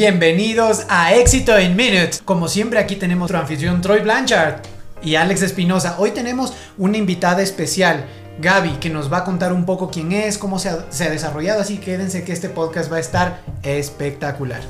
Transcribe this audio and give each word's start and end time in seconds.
Bienvenidos 0.00 0.86
a 0.88 1.12
Éxito 1.16 1.58
en 1.58 1.74
Minutes. 1.74 2.22
Como 2.24 2.46
siempre 2.46 2.78
aquí 2.78 2.94
tenemos 2.94 3.32
nuestro 3.32 3.40
anfitrión 3.40 3.80
Troy 3.80 3.98
Blanchard 3.98 4.60
y 5.02 5.16
Alex 5.16 5.42
Espinosa. 5.42 5.96
Hoy 5.98 6.12
tenemos 6.12 6.52
una 6.76 6.96
invitada 6.96 7.42
especial, 7.42 8.04
Gaby, 8.40 8.74
que 8.74 8.90
nos 8.90 9.12
va 9.12 9.18
a 9.18 9.24
contar 9.24 9.52
un 9.52 9.66
poco 9.66 9.90
quién 9.90 10.12
es, 10.12 10.38
cómo 10.38 10.60
se 10.60 10.68
ha, 10.68 10.86
se 10.92 11.02
ha 11.02 11.10
desarrollado, 11.10 11.60
así 11.62 11.78
quédense 11.78 12.22
que 12.22 12.32
este 12.32 12.48
podcast 12.48 12.92
va 12.92 12.98
a 12.98 13.00
estar 13.00 13.40
espectacular. 13.64 14.60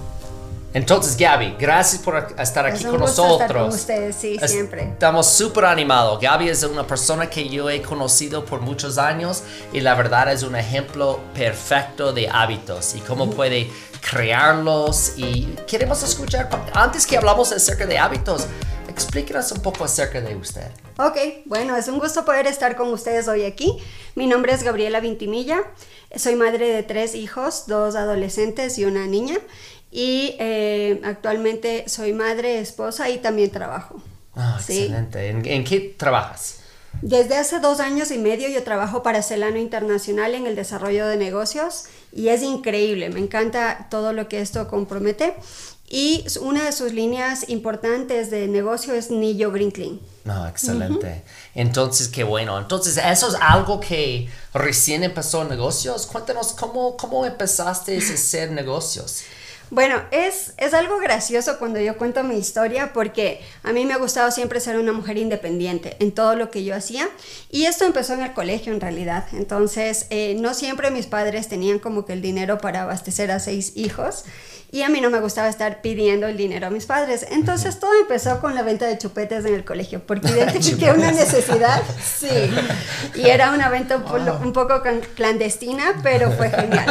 Entonces, 0.74 1.16
Gaby, 1.16 1.56
gracias 1.58 2.02
por 2.02 2.34
estar 2.38 2.66
aquí 2.66 2.84
Es 2.84 2.86
con 2.86 3.00
nosotros. 3.00 3.40
estar 3.40 3.56
con 3.56 3.68
ustedes, 3.70 4.16
sí, 4.16 4.38
siempre. 4.46 4.82
Estamos 4.82 5.26
súper 5.26 5.64
animados. 5.64 6.20
Gaby 6.20 6.50
es 6.50 6.62
una 6.62 6.86
persona 6.86 7.30
que 7.30 7.48
yo 7.48 7.70
he 7.70 7.80
conocido 7.80 8.44
por 8.44 8.60
muchos 8.60 8.98
años 8.98 9.42
y 9.72 9.80
la 9.80 9.94
verdad 9.94 10.30
es 10.30 10.42
un 10.42 10.56
ejemplo 10.56 11.20
perfecto 11.34 12.12
de 12.12 12.28
hábitos 12.28 12.94
y 12.94 13.00
cómo 13.00 13.30
puede 13.30 13.70
crearlos. 14.10 15.14
Y 15.16 15.44
queremos 15.66 16.02
escuchar, 16.02 16.50
antes 16.74 17.06
que 17.06 17.16
hablamos 17.16 17.50
acerca 17.50 17.86
de 17.86 17.98
hábitos, 17.98 18.46
explíquenos 18.88 19.50
un 19.52 19.62
poco 19.62 19.84
acerca 19.84 20.20
de 20.20 20.36
usted. 20.36 20.70
Ok, 20.98 21.16
bueno, 21.46 21.76
es 21.76 21.88
un 21.88 21.98
gusto 21.98 22.24
poder 22.24 22.46
estar 22.46 22.76
con 22.76 22.92
ustedes 22.92 23.26
hoy 23.28 23.44
aquí. 23.44 23.78
Mi 24.16 24.26
nombre 24.26 24.52
es 24.52 24.62
Gabriela 24.62 25.00
Vintimilla. 25.00 25.60
Soy 26.16 26.34
madre 26.34 26.68
de 26.68 26.82
tres 26.82 27.14
hijos, 27.14 27.64
dos 27.68 27.94
adolescentes 27.94 28.78
y 28.78 28.84
una 28.84 29.06
niña. 29.06 29.38
Y 29.90 30.34
eh, 30.38 31.00
actualmente 31.04 31.84
soy 31.88 32.12
madre, 32.12 32.60
esposa 32.60 33.08
y 33.10 33.18
también 33.18 33.50
trabajo. 33.50 34.02
Ah, 34.34 34.60
Sí. 34.64 34.80
Excelente. 34.82 35.28
¿En, 35.28 35.46
en 35.46 35.64
qué 35.64 35.94
trabajas? 35.96 36.56
Desde 37.02 37.36
hace 37.36 37.60
dos 37.60 37.80
años 37.80 38.10
y 38.10 38.18
medio 38.18 38.48
yo 38.48 38.62
trabajo 38.64 39.02
para 39.02 39.22
Celano 39.22 39.58
Internacional 39.58 40.34
en 40.34 40.46
el 40.46 40.56
desarrollo 40.56 41.06
de 41.06 41.16
negocios 41.16 41.84
y 42.12 42.28
es 42.28 42.42
increíble, 42.42 43.10
me 43.10 43.20
encanta 43.20 43.86
todo 43.90 44.12
lo 44.12 44.26
que 44.28 44.40
esto 44.40 44.68
compromete 44.68 45.34
y 45.88 46.24
una 46.40 46.64
de 46.64 46.72
sus 46.72 46.92
líneas 46.92 47.48
importantes 47.48 48.30
de 48.30 48.48
negocio 48.48 48.94
es 48.94 49.10
Nillo 49.10 49.50
Green 49.52 49.70
Clean. 49.70 50.00
No, 50.24 50.46
excelente. 50.46 51.22
Entonces, 51.54 52.08
qué 52.08 52.24
bueno. 52.24 52.58
Entonces, 52.58 52.98
eso 52.98 53.28
es 53.28 53.34
algo 53.40 53.80
que 53.80 54.28
recién 54.52 55.02
empezó 55.02 55.44
negocios. 55.44 56.04
Cuéntanos 56.06 56.52
cómo, 56.52 56.96
cómo 56.98 57.24
empezaste 57.24 57.96
a 57.96 57.98
hacer 57.98 58.50
negocios. 58.50 59.22
Bueno, 59.70 60.00
es, 60.10 60.54
es 60.56 60.72
algo 60.72 60.98
gracioso 60.98 61.58
cuando 61.58 61.78
yo 61.78 61.98
cuento 61.98 62.24
mi 62.24 62.36
historia 62.38 62.92
porque 62.94 63.42
a 63.62 63.72
mí 63.72 63.84
me 63.84 63.92
ha 63.92 63.98
gustado 63.98 64.30
siempre 64.30 64.60
ser 64.60 64.78
una 64.78 64.92
mujer 64.92 65.18
independiente 65.18 65.96
en 66.00 66.12
todo 66.12 66.36
lo 66.36 66.50
que 66.50 66.64
yo 66.64 66.74
hacía 66.74 67.08
y 67.50 67.64
esto 67.66 67.84
empezó 67.84 68.14
en 68.14 68.22
el 68.22 68.32
colegio 68.32 68.72
en 68.72 68.80
realidad. 68.80 69.26
Entonces, 69.32 70.06
eh, 70.08 70.36
no 70.38 70.54
siempre 70.54 70.90
mis 70.90 71.06
padres 71.06 71.48
tenían 71.48 71.78
como 71.78 72.06
que 72.06 72.14
el 72.14 72.22
dinero 72.22 72.58
para 72.58 72.82
abastecer 72.82 73.30
a 73.30 73.40
seis 73.40 73.72
hijos 73.74 74.24
y 74.70 74.82
a 74.82 74.88
mí 74.88 75.00
no 75.00 75.08
me 75.10 75.20
gustaba 75.20 75.48
estar 75.48 75.80
pidiendo 75.80 76.26
el 76.26 76.36
dinero 76.36 76.66
a 76.66 76.70
mis 76.70 76.84
padres. 76.86 77.26
Entonces, 77.30 77.78
todo 77.80 77.90
empezó 78.00 78.40
con 78.40 78.54
la 78.54 78.62
venta 78.62 78.86
de 78.86 78.98
chupetes 78.98 79.44
en 79.46 79.54
el 79.54 79.64
colegio 79.64 80.02
porque 80.06 80.28
identifiqué 80.28 80.90
una 80.96 81.10
necesidad, 81.10 81.82
sí, 82.04 82.28
y 83.14 83.26
era 83.28 83.52
una 83.52 83.68
venta 83.70 83.96
un, 83.96 84.02
po- 84.04 84.16
un 84.42 84.52
poco 84.52 84.82
clandestina, 85.14 85.94
pero 86.02 86.30
fue 86.32 86.50
genial. 86.50 86.84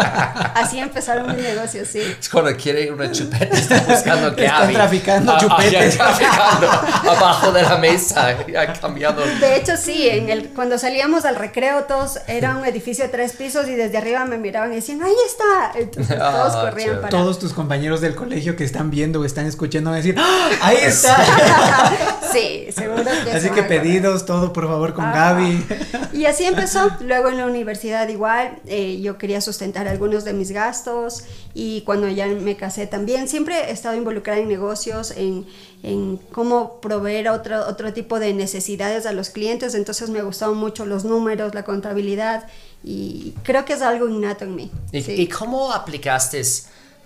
Así 0.55 0.79
empezaron 0.79 1.27
mis 1.35 1.43
negocios, 1.43 1.87
sí. 1.87 2.01
Es 2.19 2.29
cuando 2.29 2.55
quiere 2.57 2.91
una 2.91 3.11
chupeta, 3.11 3.55
está 3.57 3.79
buscando 3.87 4.35
que 4.35 4.45
Están 4.45 4.73
traficando 4.73 5.33
ya 5.33 5.37
chupetes. 5.39 5.97
traficando 5.97 6.67
abajo 7.11 7.51
de 7.51 7.61
la 7.61 7.77
mesa, 7.77 8.35
ya 8.47 8.73
cambiando. 8.73 9.21
De 9.23 9.55
hecho, 9.55 9.77
sí, 9.77 10.09
en 10.09 10.29
el, 10.29 10.49
cuando 10.49 10.77
salíamos 10.77 11.25
al 11.25 11.35
recreo, 11.35 11.83
todos 11.83 12.19
era 12.27 12.57
un 12.57 12.65
edificio 12.65 13.05
de 13.05 13.09
tres 13.11 13.33
pisos 13.33 13.67
y 13.67 13.75
desde 13.75 13.97
arriba 13.97 14.25
me 14.25 14.37
miraban 14.37 14.71
y 14.73 14.77
decían, 14.77 15.01
¡ahí 15.03 15.13
está! 15.27 15.77
Entonces 15.79 16.17
Ah, 16.19 16.31
todos 16.31 16.55
corrían 16.55 16.75
chévere. 16.87 17.01
para. 17.01 17.09
Todos 17.09 17.37
tus 17.39 17.53
compañeros 17.53 17.66
del 17.67 18.15
colegio 18.15 18.55
que 18.55 18.63
están 18.63 18.89
viendo 18.89 19.21
o 19.21 19.25
están 19.25 19.45
escuchando 19.45 19.89
van 19.89 19.95
a 19.99 20.01
decir, 20.01 20.15
¡Ah, 20.17 20.49
ahí 20.61 20.77
está. 20.81 22.21
sí, 22.31 22.67
seguro 22.71 23.03
que 23.23 23.31
Así 23.31 23.49
que 23.49 23.63
pedidos, 23.63 24.25
todo 24.25 24.53
por 24.53 24.67
favor 24.67 24.93
con 24.93 25.05
Ajá. 25.05 25.33
Gaby. 25.33 25.65
Y 26.13 26.25
así 26.25 26.45
empezó. 26.45 26.89
Luego 27.01 27.29
en 27.29 27.37
la 27.37 27.45
universidad 27.45 28.07
igual, 28.09 28.59
eh, 28.67 28.99
yo 29.01 29.17
quería 29.17 29.41
sustentar 29.41 29.87
algunos 29.87 30.23
de 30.25 30.33
mis 30.33 30.51
gastos 30.51 31.23
y 31.53 31.81
cuando 31.81 32.07
ya 32.07 32.27
me 32.27 32.55
casé 32.55 32.87
también, 32.87 33.27
siempre 33.27 33.69
he 33.69 33.71
estado 33.71 33.95
involucrada 33.95 34.39
en 34.39 34.47
negocios, 34.47 35.11
en, 35.11 35.45
en 35.83 36.17
cómo 36.31 36.79
proveer 36.81 37.29
otro, 37.29 37.67
otro 37.67 37.93
tipo 37.93 38.19
de 38.19 38.33
necesidades 38.33 39.05
a 39.05 39.11
los 39.11 39.29
clientes, 39.29 39.75
entonces 39.75 40.09
me 40.09 40.21
gustaban 40.21 40.55
mucho 40.57 40.85
los 40.85 41.05
números, 41.05 41.53
la 41.53 41.63
contabilidad 41.63 42.47
y 42.83 43.33
creo 43.43 43.65
que 43.65 43.73
es 43.73 43.81
algo 43.81 44.07
innato 44.07 44.45
en 44.45 44.55
mí. 44.55 44.71
¿Y, 44.91 45.01
sí. 45.01 45.13
y 45.13 45.27
cómo 45.27 45.71
aplicaste? 45.71 46.41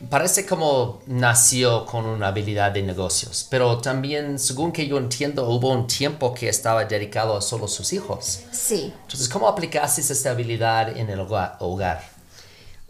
Parece 0.10 0.46
como 0.46 1.02
nació 1.06 1.86
con 1.86 2.06
una 2.06 2.28
habilidad 2.28 2.72
de 2.72 2.82
negocios, 2.82 3.48
pero 3.50 3.78
también, 3.78 4.40
según 4.40 4.72
que 4.72 4.88
yo 4.88 4.98
entiendo, 4.98 5.48
hubo 5.50 5.72
un 5.72 5.88
tiempo 5.88 6.34
que 6.34 6.50
estaba 6.50 6.86
dedicado 6.86 7.38
a 7.38 7.42
solo 7.42 7.68
sus 7.68 7.94
hijos. 7.94 8.42
Sí. 8.52 8.94
Entonces, 9.04 9.30
¿cómo 9.30 9.48
aplicaste 9.48 10.02
esta 10.02 10.32
habilidad 10.32 10.98
en 10.98 11.10
el 11.10 11.20
hogar? 11.20 12.02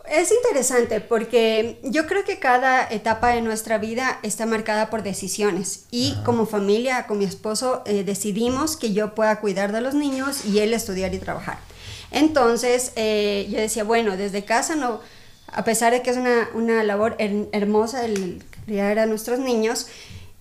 Es 0.09 0.31
interesante 0.31 0.99
porque 0.99 1.79
yo 1.83 2.07
creo 2.07 2.25
que 2.25 2.39
cada 2.39 2.85
etapa 2.89 3.29
de 3.29 3.41
nuestra 3.41 3.77
vida 3.77 4.19
está 4.23 4.45
marcada 4.45 4.89
por 4.89 5.03
decisiones 5.03 5.85
y 5.91 6.15
como 6.25 6.45
familia, 6.45 7.07
con 7.07 7.19
mi 7.19 7.25
esposo, 7.25 7.83
eh, 7.85 8.03
decidimos 8.03 8.75
que 8.77 8.93
yo 8.93 9.15
pueda 9.15 9.39
cuidar 9.39 9.71
de 9.71 9.79
los 9.79 9.93
niños 9.93 10.43
y 10.45 10.59
él 10.59 10.73
estudiar 10.73 11.13
y 11.13 11.19
trabajar. 11.19 11.59
Entonces 12.09 12.91
eh, 12.95 13.47
yo 13.49 13.59
decía, 13.59 13.83
bueno, 13.83 14.17
desde 14.17 14.43
casa 14.43 14.75
no, 14.75 14.99
a 15.51 15.63
pesar 15.63 15.93
de 15.93 16.01
que 16.01 16.09
es 16.11 16.17
una, 16.17 16.49
una 16.53 16.83
labor 16.83 17.15
her- 17.19 17.47
hermosa 17.51 18.05
el 18.05 18.43
criar 18.65 18.99
a 18.99 19.05
nuestros 19.05 19.39
niños, 19.39 19.87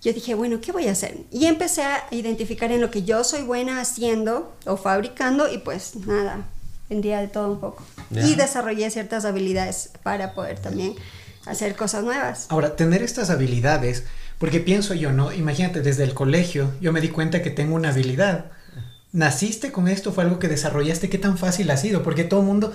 yo 0.02 0.12
dije, 0.12 0.34
bueno, 0.34 0.60
¿qué 0.60 0.72
voy 0.72 0.88
a 0.88 0.92
hacer? 0.92 1.18
Y 1.30 1.46
empecé 1.46 1.82
a 1.82 2.04
identificar 2.10 2.72
en 2.72 2.80
lo 2.80 2.90
que 2.90 3.02
yo 3.02 3.22
soy 3.24 3.42
buena 3.42 3.80
haciendo 3.80 4.54
o 4.64 4.76
fabricando 4.76 5.52
y 5.52 5.58
pues 5.58 5.96
nada, 5.96 6.46
vendía 6.88 7.20
de 7.20 7.28
todo 7.28 7.52
un 7.52 7.60
poco. 7.60 7.84
Y 8.10 8.34
desarrollé 8.34 8.90
ciertas 8.90 9.24
habilidades 9.24 9.90
para 10.02 10.32
poder 10.34 10.58
también 10.58 10.94
hacer 11.46 11.76
cosas 11.76 12.02
nuevas. 12.02 12.46
Ahora, 12.48 12.76
tener 12.76 13.02
estas 13.02 13.30
habilidades, 13.30 14.04
porque 14.38 14.60
pienso 14.60 14.94
yo, 14.94 15.12
¿no? 15.12 15.32
Imagínate, 15.32 15.82
desde 15.82 16.04
el 16.04 16.14
colegio 16.14 16.72
yo 16.80 16.92
me 16.92 17.00
di 17.00 17.08
cuenta 17.08 17.42
que 17.42 17.50
tengo 17.50 17.74
una 17.74 17.90
habilidad. 17.90 18.46
¿Naciste 19.12 19.72
con 19.72 19.88
esto? 19.88 20.12
¿Fue 20.12 20.24
algo 20.24 20.38
que 20.38 20.48
desarrollaste? 20.48 21.10
¿Qué 21.10 21.18
tan 21.18 21.36
fácil 21.36 21.70
ha 21.70 21.76
sido? 21.76 22.02
Porque 22.02 22.24
todo 22.24 22.40
el 22.40 22.46
mundo 22.46 22.72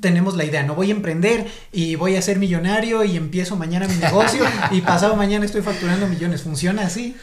tenemos 0.00 0.36
la 0.36 0.44
idea, 0.44 0.62
no 0.62 0.74
voy 0.74 0.90
a 0.90 0.94
emprender 0.94 1.46
y 1.72 1.96
voy 1.96 2.16
a 2.16 2.22
ser 2.22 2.38
millonario 2.38 3.04
y 3.04 3.16
empiezo 3.16 3.56
mañana 3.56 3.88
mi 3.88 3.96
negocio 3.96 4.44
y 4.70 4.80
pasado 4.80 5.16
mañana 5.16 5.44
estoy 5.44 5.62
facturando 5.62 6.06
millones. 6.06 6.42
¿Funciona 6.42 6.82
así? 6.82 7.16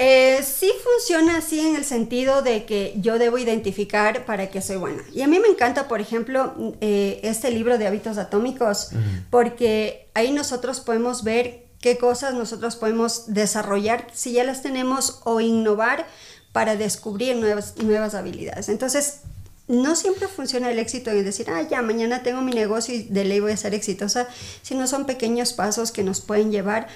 Eh, 0.00 0.44
sí 0.44 0.70
funciona 0.84 1.38
así 1.38 1.58
en 1.58 1.74
el 1.74 1.84
sentido 1.84 2.40
de 2.42 2.64
que 2.64 2.94
yo 2.98 3.18
debo 3.18 3.36
identificar 3.36 4.24
para 4.24 4.48
qué 4.48 4.62
soy 4.62 4.76
buena. 4.76 5.02
Y 5.12 5.22
a 5.22 5.26
mí 5.26 5.40
me 5.40 5.48
encanta, 5.48 5.88
por 5.88 6.00
ejemplo, 6.00 6.54
eh, 6.80 7.18
este 7.24 7.50
libro 7.50 7.78
de 7.78 7.88
hábitos 7.88 8.16
atómicos, 8.16 8.90
porque 9.28 10.06
ahí 10.14 10.30
nosotros 10.30 10.78
podemos 10.78 11.24
ver 11.24 11.66
qué 11.80 11.98
cosas 11.98 12.34
nosotros 12.34 12.76
podemos 12.76 13.34
desarrollar 13.34 14.06
si 14.12 14.32
ya 14.32 14.44
las 14.44 14.62
tenemos 14.62 15.20
o 15.24 15.40
innovar 15.40 16.06
para 16.52 16.76
descubrir 16.76 17.36
nuevas, 17.36 17.76
nuevas 17.78 18.14
habilidades. 18.14 18.68
Entonces, 18.68 19.22
no 19.68 19.94
siempre 19.96 20.28
funciona 20.28 20.70
el 20.70 20.78
éxito 20.78 21.10
en 21.10 21.24
decir, 21.24 21.46
ah, 21.50 21.62
ya, 21.62 21.82
mañana 21.82 22.22
tengo 22.22 22.40
mi 22.42 22.52
negocio 22.52 22.94
y 22.94 23.02
de 23.04 23.24
ley 23.24 23.40
voy 23.40 23.52
a 23.52 23.56
ser 23.56 23.74
exitosa, 23.74 24.26
sino 24.62 24.86
son 24.86 25.04
pequeños 25.06 25.52
pasos 25.52 25.92
que 25.92 26.02
nos 26.02 26.20
pueden 26.20 26.50
llevar 26.50 26.88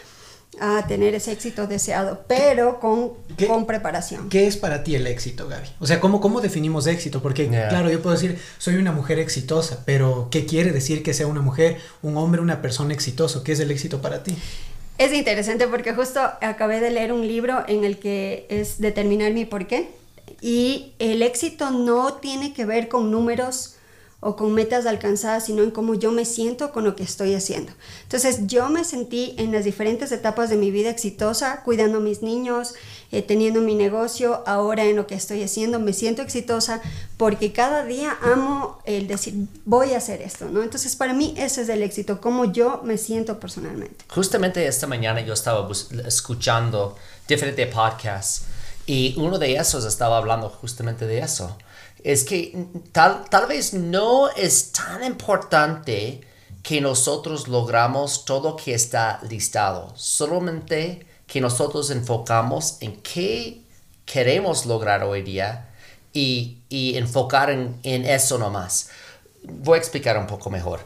a 0.60 0.86
tener 0.86 1.14
ese 1.14 1.32
éxito 1.32 1.66
deseado, 1.66 2.24
pero 2.28 2.78
con, 2.78 3.12
¿Qué- 3.38 3.46
con 3.46 3.64
preparación. 3.66 4.28
¿Qué 4.28 4.46
es 4.46 4.58
para 4.58 4.84
ti 4.84 4.94
el 4.94 5.06
éxito, 5.06 5.48
Gaby? 5.48 5.66
O 5.80 5.86
sea, 5.86 5.98
¿cómo, 5.98 6.20
cómo 6.20 6.42
definimos 6.42 6.86
éxito? 6.86 7.22
Porque, 7.22 7.48
Yeah. 7.48 7.68
claro, 7.70 7.90
yo 7.90 8.02
puedo 8.02 8.14
decir, 8.14 8.38
soy 8.58 8.76
una 8.76 8.92
mujer 8.92 9.18
exitosa, 9.18 9.82
pero 9.86 10.28
¿qué 10.30 10.44
quiere 10.44 10.70
decir 10.72 11.02
que 11.02 11.14
sea 11.14 11.26
una 11.26 11.40
mujer, 11.40 11.78
un 12.02 12.18
hombre, 12.18 12.42
una 12.42 12.60
persona 12.60 12.92
exitoso? 12.92 13.42
¿Qué 13.42 13.52
es 13.52 13.60
el 13.60 13.70
éxito 13.70 14.02
para 14.02 14.22
ti? 14.22 14.34
Es 14.98 15.14
interesante 15.14 15.66
porque 15.68 15.94
justo 15.94 16.20
acabé 16.42 16.80
de 16.80 16.90
leer 16.90 17.12
un 17.14 17.26
libro 17.26 17.64
en 17.66 17.84
el 17.84 17.98
que 17.98 18.46
es 18.50 18.78
determinar 18.78 19.32
mi 19.32 19.46
por 19.46 19.66
qué. 19.66 19.88
Y 20.42 20.92
el 20.98 21.22
éxito 21.22 21.70
no 21.70 22.14
tiene 22.14 22.52
que 22.52 22.64
ver 22.64 22.88
con 22.88 23.12
números 23.12 23.76
o 24.24 24.36
con 24.36 24.52
metas 24.54 24.86
alcanzadas, 24.86 25.46
sino 25.46 25.64
en 25.64 25.72
cómo 25.72 25.94
yo 25.94 26.12
me 26.12 26.24
siento 26.24 26.70
con 26.70 26.84
lo 26.84 26.94
que 26.94 27.02
estoy 27.02 27.34
haciendo. 27.34 27.72
Entonces 28.04 28.46
yo 28.46 28.68
me 28.68 28.84
sentí 28.84 29.34
en 29.36 29.50
las 29.50 29.64
diferentes 29.64 30.12
etapas 30.12 30.48
de 30.48 30.56
mi 30.56 30.70
vida 30.70 30.90
exitosa, 30.90 31.62
cuidando 31.64 31.98
a 31.98 32.00
mis 32.00 32.22
niños, 32.22 32.74
eh, 33.10 33.22
teniendo 33.22 33.60
mi 33.60 33.74
negocio, 33.74 34.44
ahora 34.46 34.84
en 34.84 34.94
lo 34.94 35.08
que 35.08 35.16
estoy 35.16 35.42
haciendo, 35.42 35.80
me 35.80 35.92
siento 35.92 36.22
exitosa 36.22 36.80
porque 37.16 37.52
cada 37.52 37.84
día 37.84 38.16
amo 38.22 38.78
el 38.84 39.08
decir, 39.08 39.34
voy 39.64 39.92
a 39.92 39.98
hacer 39.98 40.22
esto, 40.22 40.48
¿no? 40.48 40.62
Entonces 40.62 40.94
para 40.94 41.14
mí 41.14 41.34
ese 41.36 41.62
es 41.62 41.68
el 41.68 41.82
éxito, 41.82 42.20
cómo 42.20 42.44
yo 42.44 42.80
me 42.84 42.98
siento 42.98 43.40
personalmente. 43.40 44.04
Justamente 44.08 44.64
esta 44.66 44.86
mañana 44.86 45.20
yo 45.20 45.34
estaba 45.34 45.68
escuchando 46.04 46.96
diferentes 47.26 47.66
podcasts 47.74 48.51
y 48.86 49.14
uno 49.18 49.38
de 49.38 49.54
esos 49.54 49.84
estaba 49.84 50.16
hablando 50.16 50.48
justamente 50.48 51.06
de 51.06 51.20
eso. 51.20 51.56
Es 52.02 52.24
que 52.24 52.66
tal, 52.90 53.24
tal 53.30 53.46
vez 53.46 53.74
no 53.74 54.28
es 54.30 54.72
tan 54.72 55.04
importante 55.04 56.20
que 56.62 56.80
nosotros 56.80 57.48
logramos 57.48 58.24
todo 58.24 58.56
que 58.56 58.74
está 58.74 59.20
listado. 59.28 59.92
Solamente 59.96 61.06
que 61.26 61.40
nosotros 61.40 61.90
enfocamos 61.90 62.78
en 62.80 63.00
qué 63.02 63.62
queremos 64.04 64.66
lograr 64.66 65.04
hoy 65.04 65.22
día 65.22 65.68
y, 66.12 66.58
enfocar 66.70 67.50
en, 67.50 67.78
en 67.82 68.04
eso 68.04 68.38
nomás. 68.38 68.90
Voy 69.44 69.76
a 69.76 69.80
explicar 69.80 70.18
un 70.18 70.26
poco 70.26 70.50
mejor. 70.50 70.80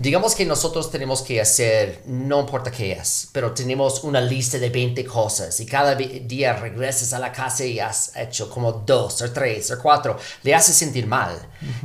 Digamos 0.00 0.36
que 0.36 0.46
nosotros 0.46 0.92
tenemos 0.92 1.22
que 1.22 1.40
hacer, 1.40 2.04
no 2.06 2.38
importa 2.38 2.70
qué 2.70 2.92
es, 2.92 3.28
pero 3.32 3.50
tenemos 3.50 4.04
una 4.04 4.20
lista 4.20 4.56
de 4.56 4.70
20 4.70 5.04
cosas 5.04 5.58
y 5.58 5.66
cada 5.66 5.96
día 5.96 6.52
regresas 6.52 7.12
a 7.14 7.18
la 7.18 7.32
casa 7.32 7.64
y 7.64 7.80
has 7.80 8.12
hecho 8.14 8.48
como 8.48 8.70
dos 8.70 9.20
o 9.22 9.32
tres 9.32 9.72
o 9.72 9.82
cuatro, 9.82 10.16
le 10.44 10.54
hace 10.54 10.72
sentir 10.72 11.08
mal. 11.08 11.36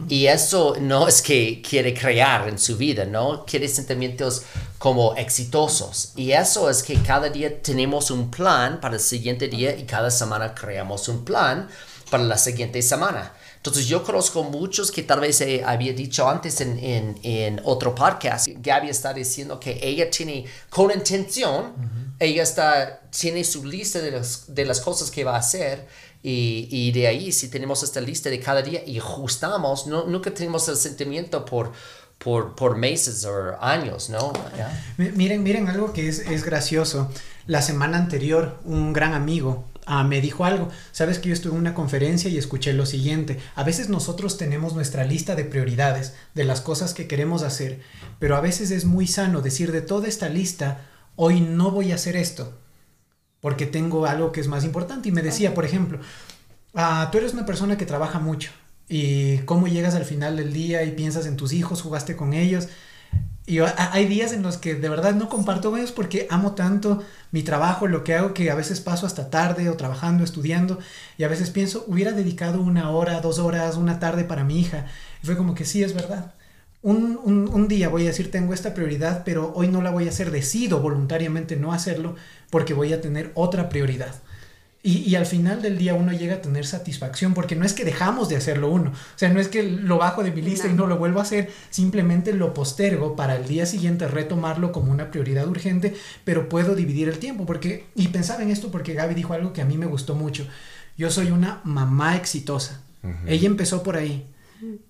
Y 0.07 0.27
eso 0.27 0.75
no 0.80 1.07
es 1.07 1.24
que 1.24 1.60
quiere 1.68 1.95
crear 1.95 2.48
en 2.48 2.60
su 2.60 2.77
vida, 2.77 3.04
¿no? 3.04 3.44
Quiere 3.48 3.68
sentimientos 3.68 4.44
como 4.77 5.15
exitosos. 5.15 6.12
Y 6.15 6.33
eso 6.33 6.69
es 6.69 6.83
que 6.83 7.01
cada 7.01 7.30
día 7.30 7.63
tenemos 7.63 8.12
un 8.12 8.30
plan 8.30 8.80
para 8.80 8.94
el 8.94 9.01
siguiente 9.01 9.48
día 9.48 9.75
y 9.75 9.86
cada 9.86 10.12
semana 10.12 10.54
creamos 10.54 11.07
un 11.07 11.25
plan 11.25 11.68
para 12.12 12.25
la 12.25 12.38
siguiente 12.38 12.80
semana. 12.83 13.33
Entonces 13.63 13.88
yo 13.88 14.04
conozco 14.04 14.44
muchos 14.44 14.92
que 14.92 15.04
tal 15.04 15.21
vez 15.21 15.39
eh, 15.39 15.63
había 15.65 15.94
dicho 15.94 16.27
antes 16.27 16.60
en, 16.60 16.77
en, 16.80 17.18
en, 17.24 17.62
otro 17.63 17.95
podcast, 17.95 18.50
Gaby 18.57 18.89
está 18.89 19.13
diciendo 19.13 19.57
que 19.57 19.80
ella 19.81 20.12
tiene 20.12 20.44
con 20.69 20.92
intención, 20.92 21.71
ella 22.19 22.44
está, 22.44 23.00
tiene 23.10 23.45
su 23.45 23.63
lista 23.63 24.00
de, 24.00 24.21
de 24.50 24.65
las 24.65 24.81
cosas 24.81 25.10
que 25.10 25.24
va 25.24 25.38
a 25.38 25.39
hacer 25.39 25.88
y, 26.21 26.68
y, 26.69 26.92
de 26.92 27.07
ahí 27.07 27.31
si 27.31 27.48
tenemos 27.48 27.83
esta 27.83 28.01
lista 28.01 28.30
de 28.30 28.42
cada 28.42 28.62
día 28.62 28.83
y 28.86 28.98
ajustamos, 29.00 29.88
no, 29.88 30.07
nunca 30.07 30.33
tenemos 30.33 30.68
el 30.68 30.75
sentimiento 30.75 31.45
por... 31.45 31.71
Por, 32.19 32.56
por 32.56 32.77
meses 32.77 33.25
o 33.25 33.62
años, 33.62 34.10
¿no? 34.10 34.31
Miren, 34.98 35.44
miren 35.44 35.68
algo 35.68 35.92
que 35.92 36.07
es, 36.07 36.19
es 36.19 36.45
gracioso. 36.45 37.10
La 37.48 37.62
semana 37.62 37.98
anterior, 37.98 38.60
un 38.63 38.94
gran 38.94 39.13
amigo 39.13 39.65
Ah, 39.86 40.04
me 40.04 40.22
dijo 40.22 40.46
algo. 40.46 40.70
Sabes 40.92 41.20
que 41.20 41.30
yo 41.30 41.34
estuve 41.34 41.54
en 41.54 41.60
una 41.60 41.74
conferencia 41.74 42.30
y 42.30 42.38
escuché 42.38 42.74
lo 42.74 42.86
siguiente. 42.86 43.40
A 43.56 43.64
veces 43.64 43.90
nosotros 43.90 44.38
tenemos 44.38 44.74
nuestra 44.74 45.04
lista 45.04 45.36
de 45.36 45.46
prioridades, 45.46 46.14
de 46.34 46.44
las 46.44 46.62
cosas 46.62 46.94
que 46.94 47.08
queremos 47.08 47.44
hacer, 47.44 47.82
pero 48.20 48.36
a 48.36 48.42
veces 48.42 48.72
es 48.72 48.86
muy 48.86 49.08
sano 49.08 49.42
decir 49.42 49.72
de 49.72 49.82
toda 49.82 50.08
esta 50.08 50.30
lista, 50.30 50.86
hoy 51.16 51.42
no 51.42 51.72
voy 51.72 51.92
a 51.92 51.96
hacer 51.96 52.16
esto, 52.16 52.58
porque 53.42 53.66
tengo 53.66 54.06
algo 54.06 54.32
que 54.32 54.42
es 54.42 54.48
más 54.48 54.64
importante. 54.64 55.10
Y 55.10 55.12
me 55.12 55.22
decía, 55.22 55.54
por 55.54 55.66
ejemplo, 55.66 56.00
ah, 56.74 57.10
tú 57.12 57.18
eres 57.18 57.34
una 57.34 57.46
persona 57.46 57.78
que 57.78 57.86
trabaja 57.86 58.20
mucho 58.20 58.52
y 58.88 59.40
cómo 59.40 59.68
llegas 59.68 59.96
al 59.96 60.06
final 60.06 60.38
del 60.38 60.54
día 60.54 60.84
y 60.84 60.92
piensas 60.92 61.26
en 61.26 61.38
tus 61.38 61.54
hijos, 61.54 61.82
jugaste 61.82 62.16
con 62.16 62.34
ellos 62.34 62.68
y 63.45 63.60
hay 63.60 64.06
días 64.07 64.31
en 64.31 64.42
los 64.42 64.57
que 64.57 64.75
de 64.75 64.88
verdad 64.88 65.16
no 65.16 65.28
comparto 65.28 65.72
con 65.72 65.86
porque 65.95 66.28
amo 66.30 66.54
tanto 66.54 67.04
mi 67.31 67.44
trabajo, 67.44 67.88
lo 67.88 68.04
que 68.06 68.16
hago, 68.16 68.34
que 68.34 68.50
a 68.50 68.56
veces 68.56 68.80
paso 68.80 69.06
hasta 69.06 69.30
tarde 69.30 69.69
o 69.69 69.75
trabajando, 69.75 70.24
estudiando, 70.24 70.80
y 71.18 71.24
a 71.24 71.28
veces 71.28 71.50
pienso, 71.50 71.84
hubiera 71.88 72.13
dedicado 72.13 72.62
una 72.62 72.90
hora, 72.92 73.19
dos 73.19 73.40
horas, 73.40 73.75
una 73.75 74.00
tarde 74.00 74.24
para 74.24 74.45
mi 74.45 74.62
hija. 74.62 74.86
Y 75.22 75.25
fue 75.25 75.36
como 75.36 75.56
que 75.56 75.66
sí, 75.66 75.84
es 75.84 75.94
verdad. 75.94 76.34
Un, 76.81 77.19
un, 77.24 77.50
un, 77.50 77.68
día 77.68 77.90
voy 77.90 78.04
a 78.04 78.07
decir, 78.07 78.31
tengo 78.31 78.54
esta 78.54 78.74
prioridad, 78.74 79.24
pero 79.25 79.51
hoy 79.56 79.68
no 79.68 79.81
la 79.81 79.92
voy 79.92 80.06
a 80.06 80.10
hacer, 80.10 80.31
decido 80.31 80.80
voluntariamente 80.80 81.56
no 81.57 81.74
hacerlo 81.74 82.16
porque 82.50 82.74
voy 82.74 82.94
a 82.94 83.01
tener 83.01 83.31
otra 83.36 83.68
prioridad. 83.69 84.16
Y, 84.86 85.16
al 85.16 85.26
final 85.26 85.62
del 85.62 85.78
día 85.78 85.94
uno 85.94 86.12
llega 86.12 86.36
a 86.36 86.42
tener 86.42 86.66
satisfacción 86.66 87.34
porque 87.34 87.56
no 87.56 87.66
es 87.66 87.72
que 87.72 87.86
dejamos 87.86 88.28
de 88.28 88.36
hacerlo 88.36 88.70
uno, 88.70 88.90
o 88.92 89.18
sea, 89.18 89.30
no 89.30 89.40
es 89.40 89.48
que 89.48 89.64
lo 89.64 89.98
bajo 89.98 90.24
de 90.24 90.32
mi 90.32 90.42
lista 90.42 90.68
y 90.68 90.74
no 90.74 90.88
lo 90.88 90.98
vuelvo 90.98 91.20
a 91.20 91.22
hacer, 91.22 91.50
simplemente 91.70 92.34
lo 92.34 92.54
postergo 92.54 93.16
para 93.16 93.38
el 93.38 93.48
día 93.48 93.66
siguiente 93.66 94.10
retomarlo 94.10 94.74
como 94.74 94.92
una 94.92 95.10
prioridad 95.10 95.48
urgente, 95.48 95.96
pero 96.26 96.50
puedo 96.50 96.76
dividir 96.76 97.08
el 97.08 97.18
tiempo 97.18 97.46
porque, 97.46 97.86
y 97.96 98.10
pensaba 98.10 98.44
en 98.44 98.52
esto 98.52 98.72
porque 98.72 98.94
Gaby 98.94 99.16
dijo 99.16 99.32
algo 99.32 99.54
que 99.54 99.62
a 99.62 99.66
mí 99.66 99.78
me 99.78 99.86
gustó 99.86 100.16
mucho, 100.16 100.46
yo 100.98 101.10
soy 101.10 101.32
una 101.32 101.62
mamá 101.64 102.18
exitosa, 102.18 102.82
ella 103.26 103.48
empezó 103.48 103.84
por 103.84 103.96
ahí, 103.96 104.28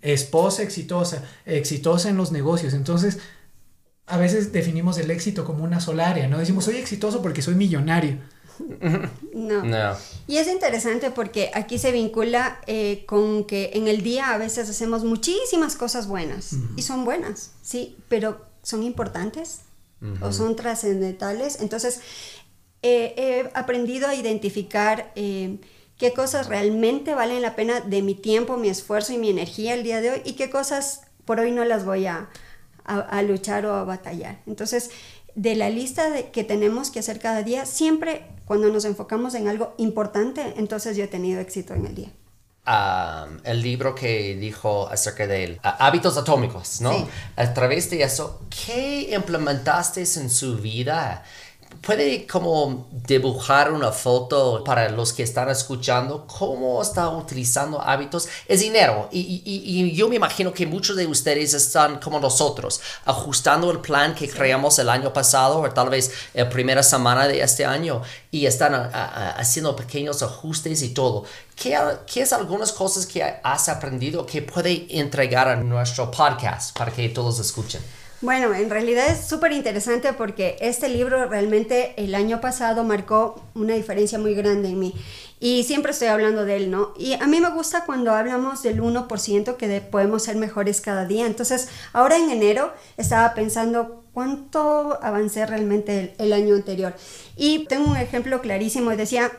esposa 0.01 0.63
exitosa, 0.63 1.23
exitosa 1.45 2.09
en 2.09 2.17
los 2.17 2.31
negocios, 2.31 2.73
entonces 2.73 3.19
a 4.07 4.17
veces 4.17 4.51
definimos 4.51 4.97
el 4.97 5.11
éxito 5.11 5.45
como 5.45 5.63
una 5.63 5.79
sola 5.79 6.09
área, 6.09 6.27
¿no? 6.27 6.39
Decimos, 6.39 6.65
soy 6.65 6.77
exitoso 6.77 7.21
porque 7.21 7.43
soy 7.43 7.53
millonario 7.53 8.17
no. 9.33 9.95
Y 10.27 10.37
es 10.37 10.47
interesante 10.47 11.11
porque 11.11 11.51
aquí 11.53 11.77
se 11.77 11.91
vincula 11.91 12.59
eh, 12.67 13.03
con 13.05 13.45
que 13.45 13.71
en 13.73 13.87
el 13.87 14.03
día 14.03 14.33
a 14.33 14.37
veces 14.37 14.69
hacemos 14.69 15.03
muchísimas 15.03 15.75
cosas 15.75 16.07
buenas 16.07 16.55
y 16.75 16.81
son 16.81 17.05
buenas, 17.05 17.51
sí, 17.61 17.97
pero 18.09 18.45
son 18.61 18.83
importantes 18.83 19.61
o 20.21 20.33
son 20.33 20.55
trascendentales. 20.55 21.61
Entonces, 21.61 22.01
eh, 22.81 23.13
he 23.17 23.57
aprendido 23.57 24.09
a 24.09 24.15
identificar 24.15 25.13
eh, 25.15 25.59
qué 25.97 26.13
cosas 26.13 26.47
realmente 26.47 27.15
valen 27.15 27.41
la 27.41 27.55
pena 27.55 27.79
de 27.79 28.01
mi 28.01 28.13
tiempo, 28.13 28.57
mi 28.57 28.67
esfuerzo 28.67 29.13
y 29.13 29.17
mi 29.17 29.29
energía 29.29 29.73
el 29.73 29.83
día 29.83 30.01
de 30.01 30.11
hoy 30.11 30.21
y 30.25 30.33
qué 30.33 30.49
cosas 30.49 31.01
por 31.23 31.39
hoy 31.39 31.51
no 31.51 31.63
las 31.63 31.85
voy 31.85 32.05
a, 32.05 32.29
a 32.83 33.21
luchar 33.21 33.65
o 33.65 33.75
a 33.75 33.85
batallar. 33.85 34.41
Entonces, 34.45 34.89
de 35.35 35.55
la 35.55 35.69
lista 35.69 36.09
de, 36.09 36.29
que 36.31 36.43
tenemos 36.43 36.91
que 36.91 36.99
hacer 36.99 37.19
cada 37.19 37.43
día, 37.43 37.65
siempre 37.65 38.25
cuando 38.45 38.69
nos 38.69 38.85
enfocamos 38.85 39.35
en 39.35 39.47
algo 39.47 39.73
importante, 39.77 40.53
entonces 40.57 40.97
yo 40.97 41.03
he 41.03 41.07
tenido 41.07 41.39
éxito 41.39 41.73
en 41.73 41.85
el 41.85 41.95
día. 41.95 42.11
el 43.43 43.61
libro 43.61 43.93
que 43.93 44.35
dijo 44.35 44.87
acerca 44.87 45.27
de 45.27 45.59
hábitos 45.61 46.17
atómicos, 46.17 46.81
¿no? 46.81 47.07
A 47.35 47.53
través 47.53 47.89
de 47.89 48.03
eso, 48.03 48.41
¿qué 48.65 49.13
implementaste 49.13 50.01
en 50.01 50.29
su 50.29 50.57
vida? 50.57 51.23
Puede 51.81 52.25
como 52.27 52.87
dibujar 52.91 53.71
una 53.71 53.91
foto 53.91 54.63
para 54.63 54.89
los 54.89 55.13
que 55.13 55.23
están 55.23 55.49
escuchando 55.49 56.25
cómo 56.27 56.81
está 56.81 57.09
utilizando 57.09 57.81
hábitos. 57.81 58.27
Es 58.47 58.61
dinero. 58.61 59.09
Y, 59.11 59.41
y, 59.45 59.91
yo 59.93 60.09
me 60.09 60.15
imagino 60.15 60.53
que 60.53 60.65
muchos 60.65 60.95
de 60.95 61.05
ustedes 61.07 61.53
están 61.53 61.99
como 61.99 62.19
nosotros 62.19 62.81
ajustando 63.05 63.71
el 63.71 63.79
plan 63.79 64.15
que 64.15 64.29
creamos 64.29 64.79
el 64.79 64.89
año 64.89 65.11
pasado 65.13 65.59
o 65.59 65.69
tal 65.71 65.89
vez 65.89 66.11
la 66.33 66.49
primera 66.49 66.83
semana 66.83 67.27
de 67.27 67.41
este 67.41 67.65
año 67.65 68.01
y 68.31 68.45
están 68.45 68.73
haciendo 68.73 69.75
pequeños 69.75 70.21
ajustes 70.23 70.81
y 70.81 70.89
todo. 70.89 71.25
¿Qué, 71.55 71.77
¿Qué 72.05 72.21
es 72.21 72.33
algunas 72.33 72.71
cosas 72.71 73.05
que 73.05 73.23
has 73.43 73.69
aprendido 73.69 74.25
que 74.25 74.41
puede 74.41 74.87
entregar 74.89 75.47
a 75.47 75.55
nuestro 75.55 76.09
podcast 76.09 76.77
para 76.77 76.91
que 76.91 77.09
todos 77.09 77.39
escuchen? 77.39 77.81
Bueno, 78.23 78.53
en 78.53 78.69
realidad 78.69 79.09
es 79.09 79.27
súper 79.27 79.51
interesante 79.51 80.13
porque 80.13 80.55
este 80.61 80.87
libro 80.87 81.27
realmente 81.27 81.93
el 81.97 82.15
año 82.15 82.39
pasado 82.39 82.85
marcó 82.85 83.43
una 83.53 83.73
diferencia 83.73 84.17
muy 84.17 84.33
grande 84.33 84.69
en 84.69 84.79
mí. 84.79 84.93
Y 85.41 85.65
siempre 85.65 85.91
estoy 85.91 86.07
hablando 86.07 86.45
de 86.45 86.55
él, 86.55 86.71
¿no? 86.71 86.93
Y 86.97 87.15
a 87.15 87.27
mí 87.27 87.41
me 87.41 87.49
gusta 87.49 87.83
cuando 87.83 88.13
hablamos 88.13 88.63
del 88.63 88.81
1% 88.81 89.57
que 89.57 89.81
podemos 89.81 90.23
ser 90.23 90.37
mejores 90.37 90.79
cada 90.79 91.05
día. 91.05 91.25
Entonces, 91.25 91.67
ahora 91.91 92.15
en 92.15 92.29
enero 92.29 92.71
estaba 92.95 93.33
pensando 93.33 94.05
cuánto 94.13 94.99
avancé 95.01 95.45
realmente 95.45 96.15
el, 96.17 96.31
año 96.31 96.55
anterior. 96.55 96.95
Y 97.35 97.65
tengo 97.65 97.91
un 97.91 97.97
ejemplo 97.97 98.39
clarísimo. 98.39 98.91
Decía, 98.91 99.33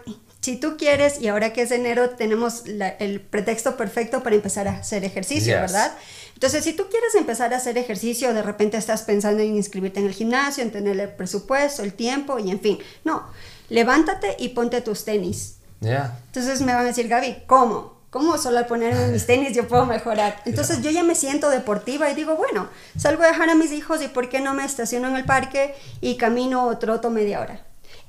si 0.44 0.56
tú 0.56 0.76
quieres, 0.76 1.22
y 1.22 1.28
ahora 1.28 1.54
que 1.54 1.62
es 1.62 1.70
enero, 1.70 2.10
tenemos 2.10 2.64
el 2.66 3.22
pretexto 3.22 3.78
perfecto 3.78 4.22
para 4.22 4.36
empezar 4.36 4.68
a 4.68 4.72
hacer 4.72 5.02
ejercicio, 5.02 5.54
¿verdad? 5.54 5.94
Entonces, 6.34 6.62
si 6.64 6.74
tú 6.74 6.84
quieres 6.90 7.14
empezar 7.14 7.54
a 7.54 7.56
hacer 7.56 7.78
ejercicio, 7.78 8.34
de 8.34 8.42
repente 8.42 8.76
estás 8.76 9.04
pensando 9.04 9.42
en 9.42 9.56
inscribirte 9.56 10.00
en 10.00 10.06
el 10.06 10.12
gimnasio, 10.12 10.62
en 10.62 10.70
tener 10.70 11.00
el 11.00 11.08
presupuesto, 11.08 11.82
el 11.82 11.94
tiempo 11.94 12.38
y 12.38 12.50
en 12.50 12.60
fin. 12.60 12.78
No, 13.04 13.24
levántate 13.70 14.36
y 14.38 14.50
ponte 14.50 14.82
tus 14.82 15.06
tenis. 15.06 15.56
Entonces 15.80 16.60
me 16.60 16.74
van 16.74 16.82
a 16.82 16.88
decir, 16.88 17.08
Gaby, 17.08 17.44
¿cómo? 17.46 17.94
¿Cómo 18.10 18.36
solo 18.36 18.58
al 18.58 18.66
ponerme 18.66 19.08
mis 19.08 19.24
tenis 19.24 19.56
yo 19.56 19.66
puedo 19.66 19.86
mejorar? 19.86 20.42
Entonces 20.44 20.82
yo 20.82 20.90
ya 20.90 21.04
me 21.04 21.14
siento 21.14 21.48
deportiva 21.48 22.10
y 22.10 22.14
digo, 22.14 22.36
bueno, 22.36 22.68
salgo 22.98 23.22
a 23.22 23.28
dejar 23.28 23.48
a 23.48 23.54
mis 23.54 23.72
hijos 23.72 24.02
y 24.02 24.08
¿por 24.08 24.28
qué 24.28 24.40
no 24.40 24.52
me 24.52 24.66
estaciono 24.66 25.08
en 25.08 25.16
el 25.16 25.24
parque 25.24 25.74
y 26.02 26.18
camino 26.18 26.66
o 26.66 26.76
troto 26.76 27.08
media 27.08 27.40
hora? 27.40 27.64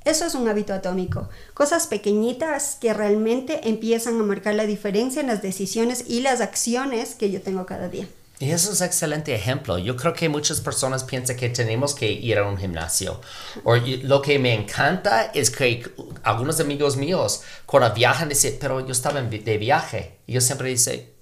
Eso 0.06 0.24
es 0.24 0.36
un 0.36 0.46
hábito 0.46 0.72
atómico. 0.72 1.28
Cosas 1.52 1.88
pequeñitas 1.88 2.78
que 2.80 2.94
realmente 2.94 3.68
empiezan 3.68 4.20
a 4.20 4.22
marcar 4.22 4.54
la 4.54 4.64
diferencia 4.64 5.20
en 5.20 5.26
las 5.26 5.42
decisiones 5.42 6.04
y 6.06 6.20
las 6.20 6.40
acciones 6.40 7.16
que 7.16 7.32
yo 7.32 7.42
tengo 7.42 7.66
cada 7.66 7.88
día. 7.88 8.06
Y 8.38 8.52
eso 8.52 8.72
es 8.72 8.80
un 8.80 8.86
excelente 8.86 9.34
ejemplo. 9.34 9.78
Yo 9.78 9.96
creo 9.96 10.12
que 10.12 10.28
muchas 10.28 10.60
personas 10.60 11.02
piensan 11.02 11.36
que 11.36 11.48
tenemos 11.48 11.92
que 11.92 12.12
ir 12.12 12.38
a 12.38 12.46
un 12.46 12.56
gimnasio. 12.56 13.20
O 13.64 13.74
lo 13.74 14.22
que 14.22 14.38
me 14.38 14.54
encanta 14.54 15.24
es 15.34 15.50
que 15.50 15.82
algunos 16.22 16.60
amigos 16.60 16.96
míos 16.96 17.42
cuando 17.64 17.92
viajan 17.92 18.28
dicen, 18.28 18.58
pero 18.60 18.86
yo 18.86 18.92
estaba 18.92 19.20
de 19.20 19.58
viaje. 19.58 20.18
Y 20.28 20.34
yo 20.34 20.40
siempre 20.40 20.68
dice, 20.68 21.15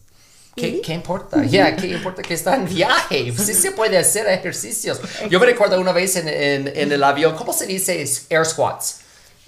¿Qué, 0.56 0.80
¿Qué, 0.80 0.92
importa? 0.94 1.44
Ya, 1.44 1.74
¿qué 1.76 1.88
importa 1.88 2.22
que 2.22 2.34
está 2.34 2.54
en 2.54 2.66
viaje? 2.66 3.32
Sí 3.38 3.54
se 3.54 3.72
puede 3.72 3.98
hacer 3.98 4.26
ejercicios. 4.28 5.00
Yo 5.28 5.40
me 5.40 5.46
recuerdo 5.46 5.80
una 5.80 5.92
vez 5.92 6.16
en, 6.16 6.28
en, 6.28 6.68
en, 6.74 6.92
el 6.92 7.02
avión, 7.02 7.34
¿cómo 7.34 7.52
se 7.52 7.66
dice 7.66 8.04
air 8.30 8.44
squats? 8.44 8.98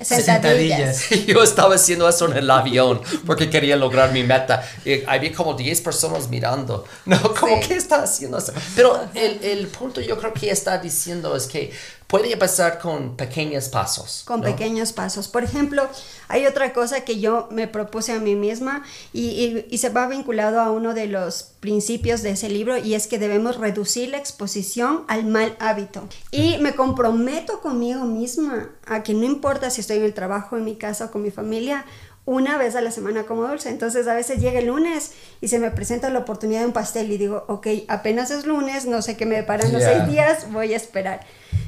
Sentadillas. 0.02 1.08
Yo 1.26 1.42
estaba 1.42 1.74
haciendo 1.76 2.06
eso 2.08 2.30
en 2.30 2.36
el 2.36 2.50
avión 2.50 3.00
porque 3.24 3.48
quería 3.48 3.76
lograr 3.76 4.12
mi 4.12 4.22
meta. 4.24 4.62
Y 4.84 5.02
había 5.06 5.32
como 5.32 5.54
10 5.54 5.80
personas 5.80 6.28
mirando. 6.28 6.84
No, 7.06 7.18
¿cómo 7.34 7.62
Sí. 7.62 7.68
que 7.68 7.74
está 7.76 8.02
haciendo 8.02 8.38
eso? 8.38 8.52
Pero 8.74 9.00
el, 9.14 9.38
el 9.42 9.66
punto 9.68 10.00
yo 10.00 10.18
creo 10.18 10.34
que 10.34 10.50
está 10.50 10.78
diciendo 10.78 11.34
es 11.36 11.46
que 11.46 11.72
puede 12.06 12.32
empezar 12.32 12.78
con 12.78 13.16
pequeños 13.16 13.68
pasos. 13.68 14.22
con 14.26 14.40
¿no? 14.40 14.46
pequeños 14.46 14.92
pasos. 14.92 15.26
Por 15.28 15.42
ejemplo, 15.42 15.88
hay 16.28 16.46
otra 16.46 16.72
cosa 16.72 17.00
que 17.00 17.18
yo 17.18 17.48
me 17.50 17.66
propuse 17.66 18.12
a 18.12 18.20
mí 18.20 18.34
misma 18.36 18.84
y, 19.12 19.22
y- 19.28 19.66
y 19.70 19.78
se 19.78 19.88
va 19.88 20.06
vinculado 20.06 20.60
a 20.60 20.70
uno 20.70 20.94
de 20.94 21.06
los 21.06 21.42
principios 21.60 22.22
de 22.22 22.30
ese 22.30 22.48
libro 22.48 22.76
y 22.78 22.94
es 22.94 23.06
que 23.08 23.18
debemos 23.18 23.56
reducir 23.56 24.10
la 24.10 24.18
exposición 24.18 25.04
al 25.08 25.24
mal 25.26 25.56
hábito. 25.58 26.08
Y 26.30 26.58
me 26.58 26.74
comprometo 26.76 27.60
conmigo 27.60 28.04
misma 28.04 28.70
a 28.86 29.02
que 29.02 29.12
no 29.14 29.24
importa 29.24 29.70
si 29.70 29.80
estoy 29.80 29.96
en 29.98 30.04
el 30.04 30.14
trabajo, 30.14 30.56
en 30.56 30.64
mi 30.64 30.76
casa 30.76 31.06
o 31.06 31.10
con 31.10 31.22
mi 31.22 31.30
familia, 31.32 31.84
una 32.26 32.58
vez 32.58 32.76
a 32.76 32.82
la 32.82 32.90
semana 32.90 33.24
como 33.24 33.46
dulce. 33.48 33.70
Entonces 33.70 34.06
a 34.08 34.14
veces 34.14 34.40
llega 34.40 34.58
el 34.58 34.66
lunes 34.66 35.12
y 35.40 35.48
se 35.48 35.58
me 35.58 35.70
presenta 35.70 36.10
la 36.10 36.18
oportunidad 36.18 36.60
de 36.60 36.66
un 36.66 36.72
pastel 36.72 37.10
y 37.10 37.16
digo, 37.16 37.44
ok, 37.48 37.68
apenas 37.88 38.30
es 38.30 38.44
lunes, 38.44 38.84
no 38.84 39.00
sé 39.00 39.16
qué 39.16 39.24
me 39.24 39.36
deparan 39.36 39.72
los 39.72 39.80
Yeah. 39.80 39.98
seis 39.98 40.12
días, 40.12 40.52
voy 40.52 40.74
a 40.74 40.76
esperar. 40.76 41.20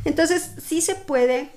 Entonces 0.05 0.51
sí 0.63 0.81
se 0.83 0.95
puede 0.97 1.49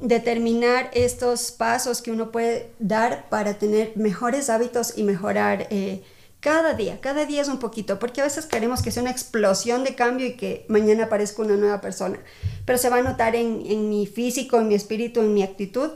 determinar 0.00 0.90
estos 0.94 1.50
pasos 1.52 2.00
que 2.02 2.10
uno 2.10 2.30
puede 2.30 2.70
dar 2.78 3.28
para 3.28 3.54
tener 3.54 3.92
mejores 3.96 4.48
hábitos 4.50 4.96
y 4.96 5.02
mejorar 5.04 5.66
eh, 5.70 6.02
cada 6.40 6.72
día. 6.72 7.00
Cada 7.00 7.26
día 7.26 7.42
es 7.42 7.48
un 7.48 7.58
poquito, 7.58 7.98
porque 7.98 8.22
a 8.22 8.24
veces 8.24 8.46
queremos 8.46 8.80
que 8.80 8.90
sea 8.90 9.02
una 9.02 9.10
explosión 9.12 9.84
de 9.84 9.94
cambio 9.94 10.26
y 10.26 10.36
que 10.36 10.64
mañana 10.68 11.04
aparezca 11.04 11.42
una 11.42 11.56
nueva 11.56 11.82
persona. 11.82 12.18
Pero 12.64 12.78
se 12.78 12.88
va 12.88 12.96
a 12.96 13.02
notar 13.02 13.36
en, 13.36 13.62
en 13.66 13.90
mi 13.90 14.06
físico, 14.06 14.58
en 14.58 14.68
mi 14.68 14.74
espíritu, 14.74 15.20
en 15.20 15.34
mi 15.34 15.42
actitud, 15.42 15.90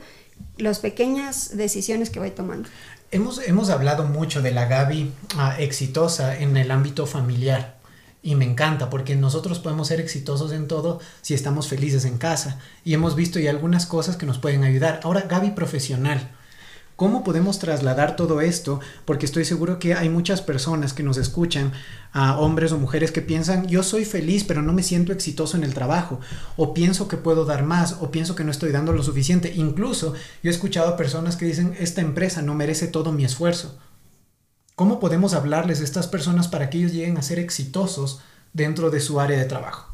las 0.57 0.79
pequeñas 0.79 1.57
decisiones 1.57 2.11
que 2.11 2.21
voy 2.21 2.31
tomando. 2.31 2.69
Hemos, 3.11 3.39
hemos 3.47 3.71
hablado 3.71 4.05
mucho 4.05 4.43
de 4.43 4.51
la 4.51 4.67
Gaby 4.67 5.13
ah, 5.37 5.57
exitosa 5.59 6.39
en 6.39 6.57
el 6.57 6.71
ámbito 6.71 7.07
familiar. 7.07 7.77
Y 8.23 8.37
me 8.37 8.47
encanta 8.47 8.89
porque 8.89 9.17
nosotros 9.17 9.59
podemos 9.59 9.89
ser 9.89 10.01
exitosos 10.01 10.53
en 10.53 10.67
todo 10.67 10.99
si 11.21 11.35
estamos 11.35 11.69
felices 11.69 12.07
en 12.07 12.17
casa. 12.17 12.59
Y 12.83 12.95
hemos 12.95 13.15
visto 13.15 13.39
ya 13.39 13.51
algunas 13.51 13.87
cosas 13.87 14.17
que 14.17 14.27
nos 14.27 14.39
pueden 14.39 14.65
ayudar. 14.65 15.01
Ahora, 15.03 15.23
Gaby 15.23 15.51
profesional. 15.51 16.31
¿Cómo 16.97 17.25
podemos 17.25 17.59
trasladar 17.59 18.15
todo 18.15 18.41
esto? 18.41 18.79
Porque 19.05 19.27
estoy 19.27 19.45
seguro 19.45 19.81
que 19.81 19.95
hay 19.95 20.09
muchas 20.09 20.43
personas 20.43 20.93
que 20.93 21.03
nos 21.03 21.17
escuchan, 21.17 21.73
a 22.13 22.39
hombres 22.39 22.71
o 22.71 22.79
mujeres 22.79 23.11
que 23.11 23.21
piensan, 23.21 23.67
yo 23.67 23.83
soy 23.83 24.05
feliz, 24.05 24.45
pero 24.45 24.63
no 24.63 24.73
me 24.73 24.85
siento 24.85 25.13
exitoso 25.13 25.57
en 25.57 25.65
el 25.65 25.75
trabajo, 25.75 26.21
o 26.57 26.73
pienso 26.73 27.09
que 27.09 27.17
puedo 27.17 27.45
dar 27.45 27.65
más, 27.65 27.97
o 28.01 28.13
pienso 28.13 28.37
que 28.37 28.45
no 28.45 28.53
estoy 28.53 28.71
dando 28.71 28.93
lo 28.93 29.03
suficiente. 29.03 29.53
Incluso 29.57 30.15
yo 30.43 30.51
he 30.51 30.55
escuchado 30.55 30.91
a 30.91 30.97
personas 30.97 31.37
que 31.37 31.47
dicen, 31.47 31.77
esta 31.81 32.01
empresa 32.01 32.43
no 32.43 32.55
merece 32.55 32.87
todo 32.87 33.11
mi 33.11 33.25
esfuerzo. 33.25 33.77
¿Cómo 34.77 35.01
podemos 35.01 35.35
hablarles 35.35 35.81
a 35.81 35.85
estas 35.85 36.07
personas 36.07 36.47
para 36.47 36.71
que 36.71 36.79
ellos 36.79 36.93
lleguen 36.93 37.19
a 37.19 37.23
ser 37.23 37.41
exitosos 37.41 38.21
dentro 38.53 38.91
de 38.91 39.01
su 39.01 39.19
área 39.19 39.39
de 39.39 39.47
trabajo? 39.47 39.93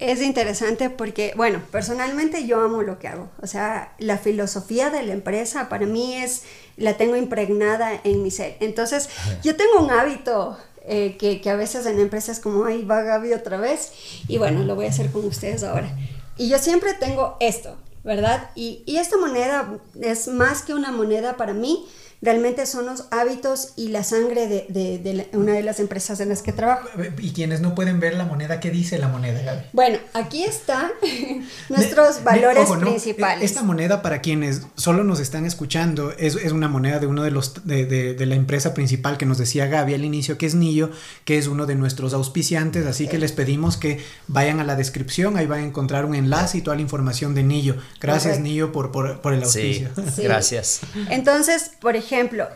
Es 0.00 0.20
interesante 0.20 0.90
porque, 0.90 1.32
bueno, 1.36 1.62
personalmente 1.70 2.46
yo 2.46 2.60
amo 2.60 2.82
lo 2.82 2.98
que 2.98 3.06
hago. 3.06 3.30
O 3.40 3.46
sea, 3.46 3.94
la 3.98 4.18
filosofía 4.18 4.90
de 4.90 5.04
la 5.04 5.12
empresa 5.12 5.68
para 5.68 5.86
mí 5.86 6.16
es, 6.16 6.42
la 6.76 6.96
tengo 6.96 7.14
impregnada 7.14 8.00
en 8.02 8.22
mi 8.22 8.32
ser. 8.32 8.56
Entonces, 8.58 9.08
yo 9.44 9.54
tengo 9.54 9.80
un 9.80 9.90
hábito 9.90 10.58
eh, 10.86 11.16
que, 11.16 11.40
que 11.40 11.48
a 11.48 11.56
veces 11.56 11.86
en 11.86 12.00
empresas 12.00 12.40
como, 12.40 12.64
ay, 12.64 12.84
va 12.84 13.02
Gaby 13.02 13.34
otra 13.34 13.56
vez. 13.56 13.92
Y 14.26 14.38
bueno, 14.38 14.64
lo 14.64 14.74
voy 14.74 14.86
a 14.86 14.90
hacer 14.90 15.12
con 15.12 15.24
ustedes 15.24 15.62
ahora. 15.62 15.96
Y 16.36 16.48
yo 16.48 16.58
siempre 16.58 16.92
tengo 16.94 17.36
esto, 17.38 17.76
¿verdad? 18.02 18.50
Y, 18.56 18.82
y 18.86 18.96
esta 18.96 19.16
moneda 19.16 19.78
es 20.00 20.26
más 20.26 20.62
que 20.62 20.74
una 20.74 20.90
moneda 20.90 21.36
para 21.36 21.54
mí. 21.54 21.86
Realmente 22.22 22.64
son 22.66 22.86
los 22.86 23.04
hábitos 23.10 23.72
y 23.76 23.88
la 23.88 24.02
sangre 24.04 24.46
de, 24.48 24.66
de- 24.68 24.98
de 24.98 25.14
la- 25.14 25.24
una 25.32 25.52
de 25.52 25.62
las 25.62 25.80
empresas 25.80 26.20
en 26.20 26.28
las 26.30 26.42
que 26.42 26.52
trabajo. 26.52 26.88
Y 27.18 27.32
quienes 27.32 27.60
no 27.60 27.74
pueden 27.74 28.00
ver 28.00 28.14
la 28.14 28.24
moneda, 28.24 28.60
¿qué 28.60 28.70
dice 28.70 28.98
la 28.98 29.08
moneda, 29.08 29.40
Gaby? 29.42 29.62
Bueno, 29.72 29.98
aquí 30.14 30.44
están 30.44 30.90
nuestros 31.68 32.18
Ne- 32.18 32.22
valores 32.24 32.64
ojo, 32.64 32.76
¿no? 32.76 32.88
principales. 32.88 33.44
Esta 33.44 33.62
moneda, 33.62 34.02
para 34.02 34.20
quienes 34.20 34.62
solo 34.76 35.04
nos 35.04 35.20
están 35.20 35.44
escuchando, 35.44 36.12
es, 36.18 36.36
es 36.36 36.52
una 36.52 36.68
moneda 36.68 36.98
de 36.98 37.06
uno 37.06 37.22
de 37.22 37.30
los 37.30 37.66
de, 37.66 37.84
de- 37.86 38.14
de 38.14 38.26
la 38.26 38.34
empresa 38.34 38.74
principal 38.74 39.18
que 39.18 39.26
nos 39.26 39.38
decía 39.38 39.66
Gaby 39.66 39.94
al 39.94 40.04
inicio, 40.04 40.38
que 40.38 40.46
es 40.46 40.54
Nillo, 40.54 40.90
que 41.24 41.38
es 41.38 41.46
uno 41.46 41.66
de 41.66 41.74
nuestros 41.74 42.14
auspiciantes. 42.14 42.86
Así 42.86 43.06
que 43.08 43.18
les 43.18 43.32
pedimos 43.32 43.76
que 43.76 44.00
vayan 44.28 44.60
a 44.60 44.64
la 44.64 44.76
descripción, 44.76 45.36
ahí 45.36 45.46
van 45.46 45.60
a 45.60 45.64
encontrar 45.64 46.04
un 46.04 46.14
enlace 46.14 46.58
y 46.58 46.62
toda 46.62 46.76
la 46.76 46.82
información 46.82 47.34
de 47.34 47.42
Nillo. 47.42 47.76
Gracias. 48.00 48.40
Nillo, 48.40 48.72
por, 48.72 48.92
por, 48.92 49.20
por 49.20 49.32
el 49.34 49.40
Sí, 49.44 49.44
auspicio. 49.84 49.90
Sí. 50.14 50.22
gracias. 50.22 50.80
Entonces, 51.10 51.70
por 51.80 51.96
ejemplo, 51.96 52.13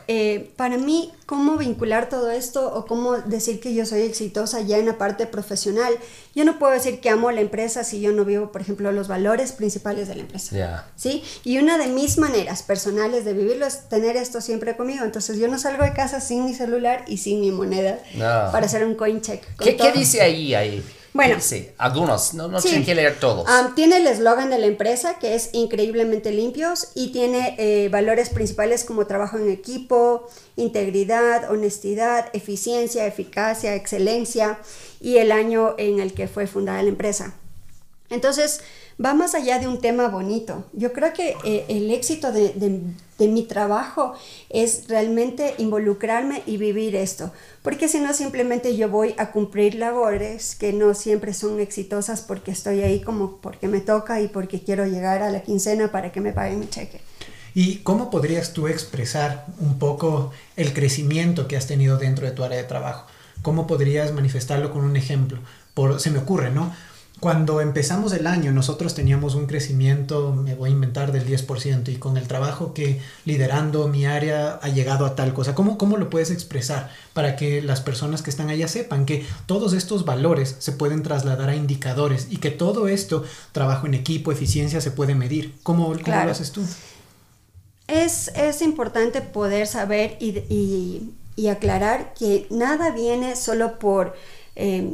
eh, 0.09 0.51
para 0.57 0.77
mí, 0.79 1.11
¿cómo 1.27 1.57
vincular 1.57 2.09
todo 2.09 2.31
esto 2.31 2.73
o 2.75 2.87
cómo 2.87 3.17
decir 3.19 3.61
que 3.61 3.75
yo 3.75 3.85
soy 3.87 4.03
exitosa 4.03 4.61
ya 4.61 4.79
en 4.79 4.87
la 4.87 4.99
parte 4.99 5.27
profesional? 5.27 5.93
Yo 6.35 6.45
no 6.45 6.59
puedo 6.59 6.73
decir 6.73 7.01
que 7.01 7.11
amo 7.11 7.31
la 7.31 7.41
empresa 7.41 7.85
si 7.85 8.01
yo 8.01 8.13
no 8.13 8.25
vivo, 8.25 8.53
por 8.53 8.61
ejemplo, 8.61 8.93
los 8.93 9.09
valores 9.09 9.53
principales 9.53 10.09
de 10.09 10.15
la 10.15 10.21
empresa. 10.23 10.57
Ya. 10.57 10.91
¿Sí? 10.97 11.23
Y 11.45 11.59
una 11.59 11.79
de 11.79 11.89
mis 11.89 12.19
maneras 12.19 12.63
personales 12.63 13.25
de 13.25 13.33
vivirlo 13.33 13.67
es 13.67 13.89
tener 13.89 14.17
esto 14.17 14.41
siempre 14.41 14.77
conmigo. 14.77 15.05
Entonces, 15.05 15.39
yo 15.39 15.49
no 15.49 15.59
salgo 15.59 15.85
de 15.85 15.93
casa 15.93 16.21
sin 16.21 16.45
mi 16.45 16.55
celular 16.55 17.05
y 17.09 17.19
sin 17.19 17.41
mi 17.41 17.51
moneda 17.51 17.99
No. 18.15 18.53
para 18.53 18.67
hacer 18.67 18.85
un 18.85 18.95
coin 18.95 19.21
check. 19.21 19.43
¿Qué, 19.59 19.77
qué 19.77 19.93
dice 19.93 20.21
ahí? 20.21 20.55
ahí? 20.55 20.83
Bueno. 21.15 21.31
¿Qué 21.31 21.37
dice? 21.37 21.75
Algunos, 21.79 22.35
no, 22.35 22.49
no 22.49 22.61
Sí. 22.61 22.69
tienen 22.69 22.85
que 22.87 22.95
leer 22.95 23.19
todos. 23.19 23.49
Am, 23.49 23.75
tiene 23.75 23.97
el 23.97 24.07
eslogan 24.07 24.51
de 24.51 24.59
la 24.59 24.67
empresa 24.67 25.19
que 25.19 25.35
es 25.35 25.51
increíblemente 25.53 26.31
limpios 26.31 26.89
y 26.95 27.13
tiene 27.13 27.55
eh, 27.59 27.89
valores 27.89 28.29
principales 28.29 28.85
como 28.85 29.07
trabajo 29.07 29.39
en 29.39 29.51
equipo, 29.51 30.29
integridad, 30.57 31.51
honestidad, 31.51 32.29
eficiencia, 32.35 33.07
eficacia, 33.07 33.75
excelencia 33.75 34.59
y 35.01 35.17
el 35.17 35.33
año 35.33 35.75
en 35.79 35.99
el 36.01 36.13
que 36.13 36.29
fue 36.29 36.47
fundada 36.47 36.83
la 36.83 36.89
empresa. 36.91 37.35
Entonces, 38.11 38.61
va 39.05 39.15
más 39.15 39.35
allá 39.35 39.59
de 39.59 39.69
un 39.69 39.81
tema 39.81 40.09
bonito. 40.09 40.65
Yo 40.73 40.93
creo 40.93 41.13
que 41.13 41.37
eh, 41.45 41.65
el 41.69 41.91
éxito 41.91 42.33
de, 42.33 42.83
mi 43.19 43.45
trabajo 43.45 44.15
es 44.49 44.89
realmente 44.89 45.55
involucrarme 45.59 46.43
y 46.47 46.57
vivir 46.57 46.97
esto, 46.97 47.33
porque 47.63 47.89
si 47.89 48.01
no, 48.01 48.13
simplemente 48.13 48.77
yo 48.77 48.89
voy 48.89 49.15
a 49.19 49.33
cumplir 49.33 49.75
labores 49.75 50.55
que 50.55 50.73
no 50.73 50.95
siempre 50.95 51.35
son 51.35 51.61
exitosas 51.61 52.21
porque 52.21 52.51
estoy 52.51 52.83
ahí 52.83 53.01
como 53.01 53.37
porque 53.41 53.69
me 53.69 53.81
toca 53.81 54.21
y 54.21 54.29
porque 54.29 54.63
quiero 54.63 54.87
llegar 54.87 55.23
a 55.23 55.31
la 55.31 55.43
quincena 55.43 55.91
para 55.91 56.13
que 56.13 56.21
me 56.21 56.33
paguen 56.33 56.61
mi 56.61 56.69
cheque. 56.69 57.01
¿Y 57.55 57.79
cómo 57.79 58.11
podrías 58.11 58.53
tú 58.53 58.69
expresar 58.69 59.47
un 59.59 59.79
poco 59.79 60.31
el 60.57 60.73
crecimiento 60.73 61.49
que 61.49 61.57
has 61.57 61.67
tenido 61.67 61.97
dentro 61.97 62.27
de 62.27 62.33
tu 62.33 62.45
área 62.45 62.59
de 62.59 62.65
trabajo? 62.65 63.07
¿Cómo 63.43 63.67
podrías 63.67 64.13
manifestarlo 64.13 64.73
con 64.73 64.85
un 64.85 64.97
ejemplo? 64.97 65.39
Por, 65.75 65.99
se 66.01 66.11
me 66.11 66.19
ocurre, 66.19 66.51
¿no? 66.51 66.73
Cuando 67.21 67.61
empezamos 67.61 68.13
el 68.13 68.29
año, 68.29 68.53
nosotros 68.53 68.95
teníamos 68.95 69.35
un 69.35 69.47
crecimiento, 69.47 70.33
me 70.33 70.55
voy 70.55 70.71
a 70.71 70.73
inventar, 70.73 71.11
del 71.11 71.27
10%, 71.27 71.89
y 71.91 71.97
con 71.97 72.17
el 72.17 72.29
trabajo 72.29 72.75
que 72.75 73.01
liderando 73.25 73.89
mi 73.89 74.07
área 74.07 74.61
ha 74.63 74.69
llegado 74.69 75.05
a 75.05 75.17
tal 75.17 75.35
cosa. 75.35 75.55
¿Cómo, 75.57 75.79
¿Cómo 75.79 75.97
lo 75.97 76.11
puedes 76.11 76.31
expresar 76.31 76.91
para 77.15 77.35
que 77.35 77.61
las 77.61 77.81
personas 77.81 78.23
que 78.23 78.31
están 78.31 78.51
allá 78.51 78.69
sepan 78.69 79.05
que 79.05 79.27
todos 79.47 79.73
estos 79.73 80.05
valores 80.05 80.55
se 80.61 80.71
pueden 80.71 81.03
trasladar 81.03 81.49
a 81.49 81.57
indicadores 81.57 82.29
y 82.31 82.37
que 82.37 82.51
todo 82.53 82.87
esto, 82.87 83.25
trabajo 83.51 83.89
en 83.89 83.95
equipo, 83.95 84.31
eficiencia, 84.31 84.81
se 84.81 84.93
puede 84.93 85.17
medir? 85.17 85.55
¿Cómo, 85.65 85.87
cómo 85.87 85.99
Claro. 85.99 86.27
lo 86.27 86.31
haces 86.33 86.53
tú? 86.53 86.63
Es, 87.89 88.29
es 88.37 88.63
importante 88.63 89.23
poder 89.23 89.67
saber 89.67 90.17
y, 90.21 90.39
y- 90.49 91.15
y 91.37 91.47
aclarar 91.49 92.15
que 92.15 92.47
nada 92.51 92.91
viene 92.91 93.37
solo 93.37 93.79
por 93.79 94.17
eh, 94.57 94.91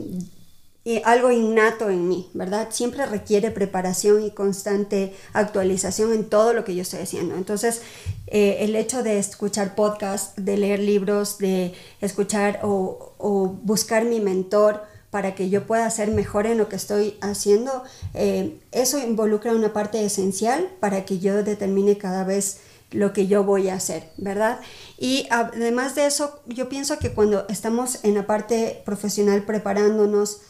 y 0.84 1.00
algo 1.04 1.32
innato 1.32 1.88
en 1.88 2.08
mí, 2.08 2.30
¿verdad? 2.34 2.68
Siempre 2.70 3.06
requiere 3.06 3.50
preparación 3.50 4.22
y 4.22 4.30
constante 4.30 5.14
actualización 5.32 6.12
en 6.12 6.28
todo 6.28 6.52
lo 6.52 6.64
que 6.64 6.74
yo 6.74 6.82
estoy 6.82 7.00
haciendo. 7.00 7.36
Entonces, 7.36 7.80
eh, 8.26 8.58
el 8.60 8.76
hecho 8.76 9.02
de 9.02 9.18
escuchar 9.18 9.74
podcasts, 9.74 10.32
de 10.36 10.58
leer 10.58 10.80
libros, 10.80 11.38
de 11.38 11.72
escuchar 12.00 12.60
o, 12.62 13.14
o 13.16 13.48
buscar 13.62 14.04
mi 14.04 14.20
mentor, 14.20 14.82
para 15.14 15.36
que 15.36 15.48
yo 15.48 15.64
pueda 15.64 15.88
ser 15.90 16.10
mejor 16.10 16.44
en 16.44 16.58
lo 16.58 16.68
que 16.68 16.74
estoy 16.74 17.16
haciendo, 17.20 17.84
eh, 18.14 18.58
eso 18.72 18.98
involucra 18.98 19.52
una 19.52 19.72
parte 19.72 20.04
esencial 20.04 20.68
para 20.80 21.04
que 21.04 21.20
yo 21.20 21.44
determine 21.44 21.96
cada 21.96 22.24
vez 22.24 22.58
lo 22.90 23.12
que 23.12 23.28
yo 23.28 23.44
voy 23.44 23.68
a 23.68 23.76
hacer, 23.76 24.10
¿verdad? 24.16 24.58
Y 24.98 25.28
además 25.30 25.94
de 25.94 26.06
eso, 26.06 26.40
yo 26.46 26.68
pienso 26.68 26.98
que 26.98 27.12
cuando 27.12 27.46
estamos 27.48 28.04
en 28.04 28.16
la 28.16 28.26
parte 28.26 28.82
profesional 28.84 29.44
preparándonos, 29.44 30.40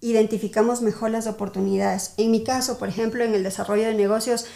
identificamos 0.00 0.82
mejor 0.82 1.10
las 1.10 1.26
oportunidades. 1.26 2.14
En 2.16 2.30
mi 2.30 2.42
caso, 2.44 2.78
por 2.78 2.88
ejemplo, 2.88 3.24
en 3.24 3.34
el 3.34 3.42
desarrollo 3.42 3.86
de 3.86 3.94
negocios, 3.94 4.46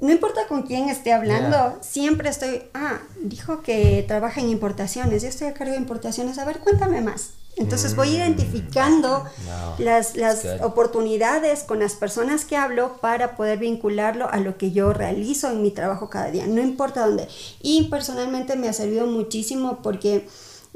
no 0.00 0.12
importa 0.12 0.46
con 0.48 0.62
quién 0.62 0.88
esté 0.88 1.12
hablando, 1.12 1.76
siempre 1.80 2.28
estoy, 2.28 2.62
ah, 2.74 3.00
dijo 3.20 3.62
que 3.62 4.04
trabaja 4.06 4.40
en 4.40 4.48
importaciones, 4.48 5.22
yo 5.22 5.28
estoy 5.28 5.48
a 5.48 5.54
cargo 5.54 5.72
de 5.72 5.78
importaciones, 5.80 6.38
a 6.38 6.44
ver, 6.44 6.60
cuéntame 6.60 7.00
más. 7.00 7.30
Entonces 7.56 7.96
voy 7.96 8.10
Mm. 8.10 8.14
identificando 8.14 9.24
No, 9.24 9.74
las, 9.84 10.14
las 10.14 10.46
oportunidades 10.62 11.64
con 11.64 11.80
las 11.80 11.94
personas 11.94 12.44
que 12.44 12.56
hablo 12.56 12.98
para 13.00 13.34
poder 13.36 13.58
vincularlo 13.58 14.30
a 14.30 14.36
lo 14.36 14.56
que 14.56 14.70
yo 14.70 14.92
realizo 14.92 15.50
en 15.50 15.62
mi 15.62 15.72
trabajo 15.72 16.08
cada 16.08 16.30
día, 16.30 16.46
no 16.46 16.60
importa 16.60 17.04
dónde. 17.04 17.26
Y 17.60 17.88
personalmente 17.90 18.54
me 18.54 18.68
ha 18.68 18.72
servido 18.72 19.08
muchísimo 19.08 19.80
porque 19.82 20.28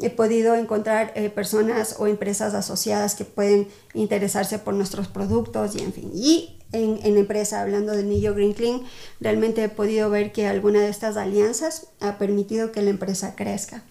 he 0.07 0.11
podido 0.11 0.55
encontrar 0.55 1.13
eh, 1.15 1.31
personas 1.31 1.97
o 1.99 2.07
empresas 2.07 2.55
asociadas 2.55 3.15
que 3.15 3.25
pueden 3.25 3.69
interesarse 3.95 4.59
por 4.59 4.75
nuestros 4.75 5.09
productos 5.09 5.75
y 5.77 5.83
en 5.83 5.93
fin. 5.93 6.11
Y 6.15 6.59
en, 6.73 6.99
en 7.05 7.17
empresa, 7.19 7.61
hablando 7.61 7.93
de 7.93 8.03
Nillo 8.05 8.35
Green 8.35 8.53
Clean, 8.55 8.83
realmente 9.21 9.63
he 9.65 9.69
podido 9.69 10.09
ver 10.11 10.33
que 10.33 10.47
alguna 10.47 10.81
de 10.81 10.89
estas 10.89 11.17
alianzas 11.17 11.89
ha 12.01 12.19
permitido 12.19 12.73
que 12.73 12.83
la 12.83 12.91
empresa 12.91 13.35
crezca. 13.37 13.83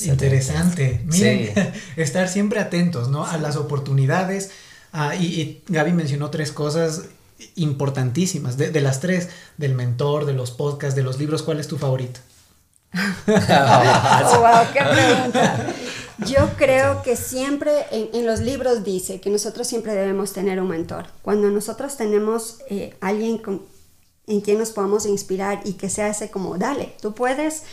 Interesante. 0.00 1.00
Miren, 1.06 1.52
Sí. 1.54 1.60
estar 1.96 2.28
siempre 2.28 2.60
atentos, 2.60 3.08
¿no? 3.08 3.26
A 3.26 3.38
las 3.38 3.56
oportunidades. 3.56 4.50
Ah, 4.92 5.14
y, 5.16 5.26
y 5.40 5.62
Gaby 5.68 5.92
mencionó 5.92 6.30
tres 6.30 6.52
cosas 6.52 7.02
importantísimas. 7.54 8.56
De, 8.56 8.70
de 8.70 8.80
las 8.80 9.00
tres, 9.00 9.28
del 9.58 9.74
mentor, 9.74 10.24
de 10.24 10.32
los 10.32 10.50
podcasts, 10.50 10.96
de 10.96 11.02
los 11.02 11.18
libros, 11.18 11.42
¿cuál 11.42 11.60
es 11.60 11.68
tu 11.68 11.78
favorito? 11.78 12.20
Wow, 13.26 14.66
qué 14.72 14.80
pregunta. 14.92 15.66
Yo 16.26 16.48
creo 16.56 17.02
que 17.02 17.16
siempre 17.16 17.86
en, 17.90 18.08
en 18.14 18.26
los 18.26 18.40
libros 18.40 18.84
dice 18.84 19.20
que 19.20 19.30
nosotros 19.30 19.66
siempre 19.66 19.94
debemos 19.94 20.32
tener 20.32 20.60
un 20.60 20.68
mentor. 20.68 21.06
Cuando 21.22 21.50
nosotros 21.50 21.96
tenemos 21.96 22.58
eh, 22.70 22.96
alguien 23.00 23.38
con, 23.38 23.62
en 24.26 24.40
quien 24.40 24.58
nos 24.58 24.70
podamos 24.70 25.06
inspirar 25.06 25.60
y 25.64 25.74
que 25.74 25.90
sea 25.90 26.08
ese 26.08 26.30
como, 26.30 26.56
dale, 26.56 26.94
tú 27.02 27.14
puedes, 27.14 27.64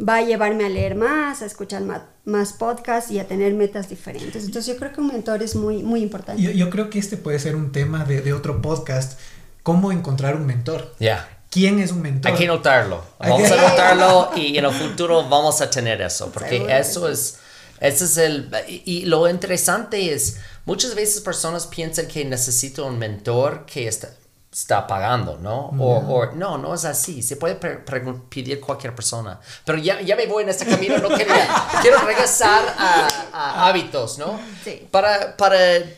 va 0.00 0.16
a 0.16 0.22
llevarme 0.22 0.64
a 0.64 0.68
leer 0.68 0.96
más, 0.96 1.42
a 1.42 1.46
escuchar 1.46 1.82
más, 1.82 2.02
más 2.24 2.52
podcasts 2.52 3.10
y 3.10 3.18
a 3.18 3.28
tener 3.28 3.54
metas 3.54 3.88
diferentes. 3.88 4.44
Entonces 4.44 4.66
yo 4.66 4.76
creo 4.78 4.92
que 4.92 5.00
un 5.00 5.08
mentor 5.08 5.42
es 5.42 5.54
muy, 5.54 5.82
muy 5.82 6.02
importante. 6.02 6.42
Yo, 6.42 6.50
yo 6.50 6.70
creo 6.70 6.90
que 6.90 6.98
este 6.98 7.16
puede 7.16 7.38
ser 7.38 7.54
un 7.54 7.72
tema 7.72 8.04
de, 8.04 8.20
de 8.20 8.32
otro 8.32 8.60
podcast. 8.60 9.18
¿Cómo 9.62 9.92
encontrar 9.92 10.34
un 10.34 10.44
mentor? 10.44 10.92
Ya. 10.98 11.41
¿Quién 11.52 11.78
es 11.80 11.92
un 11.92 12.00
mentor? 12.00 12.32
Hay 12.32 12.38
que 12.38 12.46
notarlo. 12.46 13.04
Vamos 13.18 13.50
a 13.50 13.56
notarlo 13.56 14.30
y 14.36 14.56
en 14.56 14.64
el 14.64 14.72
futuro 14.72 15.28
vamos 15.28 15.60
a 15.60 15.68
tener 15.68 16.00
eso, 16.00 16.32
porque 16.32 16.56
Seguro. 16.56 16.72
eso 16.74 17.08
es, 17.10 17.36
ese 17.78 18.04
es 18.06 18.16
el, 18.16 18.50
y, 18.66 18.82
y 18.86 19.04
lo 19.04 19.28
interesante 19.28 20.14
es, 20.14 20.38
muchas 20.64 20.94
veces 20.94 21.20
personas 21.20 21.66
piensan 21.66 22.08
que 22.08 22.24
necesito 22.24 22.86
un 22.86 22.98
mentor 22.98 23.66
que 23.66 23.86
está, 23.86 24.08
está 24.52 24.86
pagando, 24.86 25.38
¿no? 25.38 25.70
O, 25.78 25.96
o- 25.96 26.26
no, 26.32 26.58
no 26.58 26.74
es 26.74 26.84
así, 26.84 27.22
se 27.22 27.36
puede 27.36 27.54
pedir 27.54 28.60
cualquier 28.60 28.94
persona, 28.94 29.40
pero 29.64 29.78
ya, 29.78 30.02
ya 30.02 30.14
me 30.14 30.26
voy 30.26 30.42
en 30.42 30.50
este 30.50 30.66
camino, 30.66 30.98
no 30.98 31.08
quería, 31.08 31.48
quiero 31.80 31.98
regresar 32.00 32.62
a, 32.78 33.08
a 33.32 33.66
hábitos, 33.68 34.18
¿no? 34.18 34.38
Sí. 34.62 34.86
Para, 34.90 35.36
para 35.38 35.56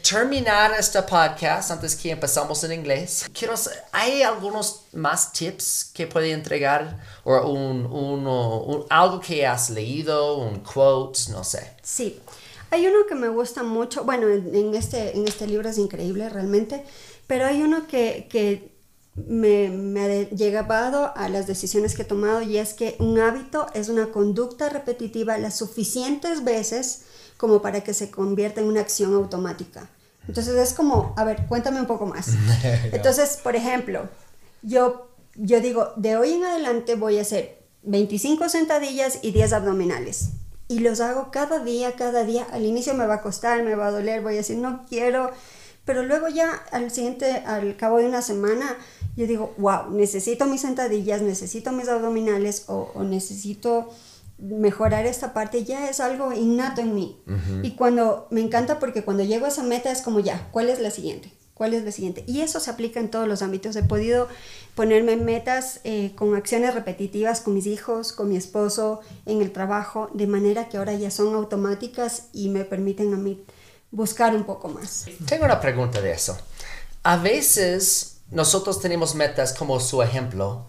terminar 0.08 0.73
este 0.78 1.02
podcast, 1.02 1.73
antes 1.73 1.96
que 1.96 2.12
empezamos 2.12 2.62
en 2.62 2.73
inglés, 2.73 3.28
quiero 3.37 3.54
¿hay 3.90 4.23
algunos 4.23 4.82
más 4.92 5.32
tips 5.32 5.90
que 5.92 6.06
puede 6.06 6.30
entregar? 6.30 6.99
O 7.25 7.37
un, 7.50 7.84
un- 7.87 8.26
un- 8.26 8.87
algo 8.88 9.18
que 9.20 9.44
has 9.44 9.70
leído, 9.70 10.37
un 10.37 10.61
quote, 10.61 11.18
no 11.32 11.42
sé. 11.42 11.73
Sí, 11.82 12.20
hay 12.70 12.87
uno 12.87 12.99
que 13.08 13.14
me 13.16 13.28
gusta 13.28 13.62
mucho, 13.64 14.04
bueno, 14.04 14.28
en, 14.28 14.54
en 14.54 14.75
este, 14.76 15.16
en 15.16 15.26
este 15.26 15.46
libro 15.49 15.68
es 15.68 15.78
increíble 15.78 16.28
realmente, 16.28 16.84
pero 17.26 17.46
hay 17.46 17.62
uno 17.62 17.86
que, 17.86 18.26
que 18.30 18.74
me, 19.14 19.68
me 19.70 20.00
ha 20.00 20.30
llegado 20.30 21.12
a 21.16 21.28
las 21.28 21.46
decisiones 21.46 21.94
que 21.94 22.02
he 22.02 22.06
tomado 22.06 22.42
y 22.42 22.58
es 22.58 22.74
que 22.74 22.96
un 22.98 23.18
hábito 23.18 23.66
es 23.74 23.88
una 23.88 24.10
conducta 24.10 24.68
repetitiva 24.68 25.38
las 25.38 25.56
suficientes 25.56 26.44
veces 26.44 27.02
como 27.36 27.62
para 27.62 27.82
que 27.82 27.94
se 27.94 28.10
convierta 28.10 28.60
en 28.60 28.66
una 28.66 28.80
acción 28.80 29.14
automática. 29.14 29.88
Entonces 30.26 30.54
es 30.56 30.72
como, 30.72 31.12
a 31.16 31.24
ver, 31.24 31.46
cuéntame 31.46 31.80
un 31.80 31.86
poco 31.86 32.06
más. 32.06 32.28
Entonces, 32.92 33.38
por 33.42 33.56
ejemplo, 33.56 34.08
yo, 34.62 35.10
yo 35.34 35.60
digo, 35.60 35.92
de 35.96 36.16
hoy 36.16 36.32
en 36.32 36.44
adelante 36.44 36.94
voy 36.94 37.18
a 37.18 37.22
hacer 37.22 37.62
25 37.82 38.48
sentadillas 38.48 39.18
y 39.22 39.32
10 39.32 39.52
abdominales. 39.52 40.30
Y 40.66 40.78
los 40.78 41.00
hago 41.00 41.30
cada 41.30 41.58
día, 41.58 41.92
cada 41.92 42.24
día. 42.24 42.46
Al 42.50 42.64
inicio 42.64 42.94
me 42.94 43.06
va 43.06 43.16
a 43.16 43.22
costar, 43.22 43.62
me 43.62 43.74
va 43.74 43.88
a 43.88 43.90
doler, 43.90 44.22
voy 44.22 44.34
a 44.34 44.36
decir, 44.38 44.56
no 44.56 44.87
quiero. 44.88 45.30
Pero 45.85 46.03
luego 46.03 46.29
ya 46.29 46.51
al 46.73 46.90
siguiente, 46.90 47.42
al 47.47 47.77
cabo 47.77 47.99
de 47.99 48.07
una 48.07 48.23
semana, 48.23 48.77
yo 49.16 49.27
digo, 49.27 49.55
wow, 49.59 49.90
necesito 49.90 50.47
mis 50.47 50.62
sentadillas, 50.62 51.23
necesito 51.23 51.73
mis 51.73 51.88
abdominales 51.88 52.64
o, 52.68 52.90
o 52.94 53.05
necesito 53.05 53.90
mejorar 54.38 55.07
esta 55.07 55.33
parte 55.33 55.64
ya 55.64 55.88
es 55.88 56.01
algo 56.01 56.33
innato 56.33 56.81
en 56.81 56.94
mí. 56.94 57.23
Y 57.62 57.73
cuando 57.73 58.27
me 58.31 58.40
encanta 58.40 58.79
porque 58.79 59.05
cuando 59.05 59.23
llego 59.23 59.47
a 59.47 59.49
esa 59.49 59.62
meta 59.62 59.90
es 59.90 60.03
como 60.03 60.20
ya, 60.20 60.49
¿cuál 60.51 60.68
es 60.68 60.81
la 60.81 60.90
siguiente? 60.90 61.33
¿Cuál 61.55 61.73
es 61.73 61.85
la 61.85 61.92
siguiente? 61.92 62.25
Y 62.27 62.40
eso 62.40 62.59
se 62.59 62.70
aplica 62.70 62.99
en 62.99 63.11
todos 63.11 63.29
los 63.29 63.40
ámbitos. 63.40 63.77
He 63.77 63.85
podido 63.85 64.27
ponerme 64.75 65.16
metas 65.16 65.81
eh, 65.85 66.12
con 66.16 66.35
acciones 66.35 66.75
repetitivas 66.75 67.40
con 67.40 67.55
mis 67.55 67.66
hijos, 67.66 68.12
con 68.12 68.29
mi 68.29 68.37
esposo, 68.37 69.01
en 69.25 69.40
el 69.40 69.53
trabajo, 69.53 70.11
de 70.14 70.27
manera 70.27 70.68
que 70.68 70.79
ahora 70.79 70.94
ya 70.94 71.12
son 71.12 71.33
automáticas 71.35 72.29
y 72.33 72.49
me 72.49 72.64
permiten 72.64 73.14
a 73.14 73.16
mí 73.16 73.44
buscar 73.94 74.35
un 74.35 74.44
poco 74.44 74.68
más. 74.68 75.07
Tengo 75.26 75.44
una 75.44 75.61
pregunta 75.61 76.00
de 76.00 76.12
eso. 76.12 76.37
A 77.04 77.16
veces 77.16 78.18
nosotros 78.30 78.80
tenemos 78.80 79.14
metas 79.14 79.54
como 79.54 79.78
su 79.78 80.02
ejemplo 80.02 80.66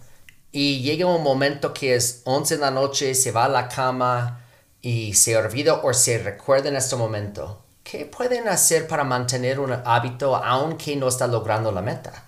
y 0.52 0.82
llega 0.82 1.08
un 1.08 1.24
momento 1.24 1.74
que 1.74 1.96
es 1.96 2.22
11 2.26 2.56
de 2.56 2.62
la 2.62 2.72
noche, 2.72 3.16
se 3.16 3.32
va 3.32 3.46
a 3.46 3.50
la 3.50 3.68
cama 3.68 4.46
y 4.82 5.16
se 5.16 5.36
olvida 5.36 5.76
o 5.76 5.94
se 5.94 6.20
recuerda 6.20 6.70
en 6.70 6.76
este 6.76 6.96
momento. 6.96 7.64
¿Qué 7.84 8.06
pueden 8.06 8.48
hacer 8.48 8.88
para 8.88 9.04
mantener 9.04 9.60
un 9.60 9.72
hábito 9.72 10.36
aunque 10.36 10.96
no 10.96 11.08
está 11.08 11.28
logrando 11.28 11.72
la 11.72 11.82
meta? 11.82 12.26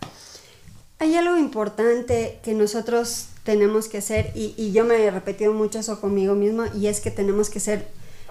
Hay 0.99 1.15
algo 1.15 1.37
importante 1.37 2.39
que 2.43 2.53
nosotros 2.53 3.27
tenemos 3.43 3.87
que 3.87 3.99
hacer 3.99 4.31
y, 4.33 4.55
y 4.57 4.71
yo 4.71 4.83
me 4.83 5.03
he 5.03 5.11
repetido 5.11 5.53
mucho 5.53 5.79
eso 5.79 6.01
conmigo 6.01 6.33
misma 6.33 6.69
y 6.75 6.87
es 6.87 7.01
que 7.01 7.11
tenemos 7.11 7.49
que 7.49 7.59
ser 7.59 7.87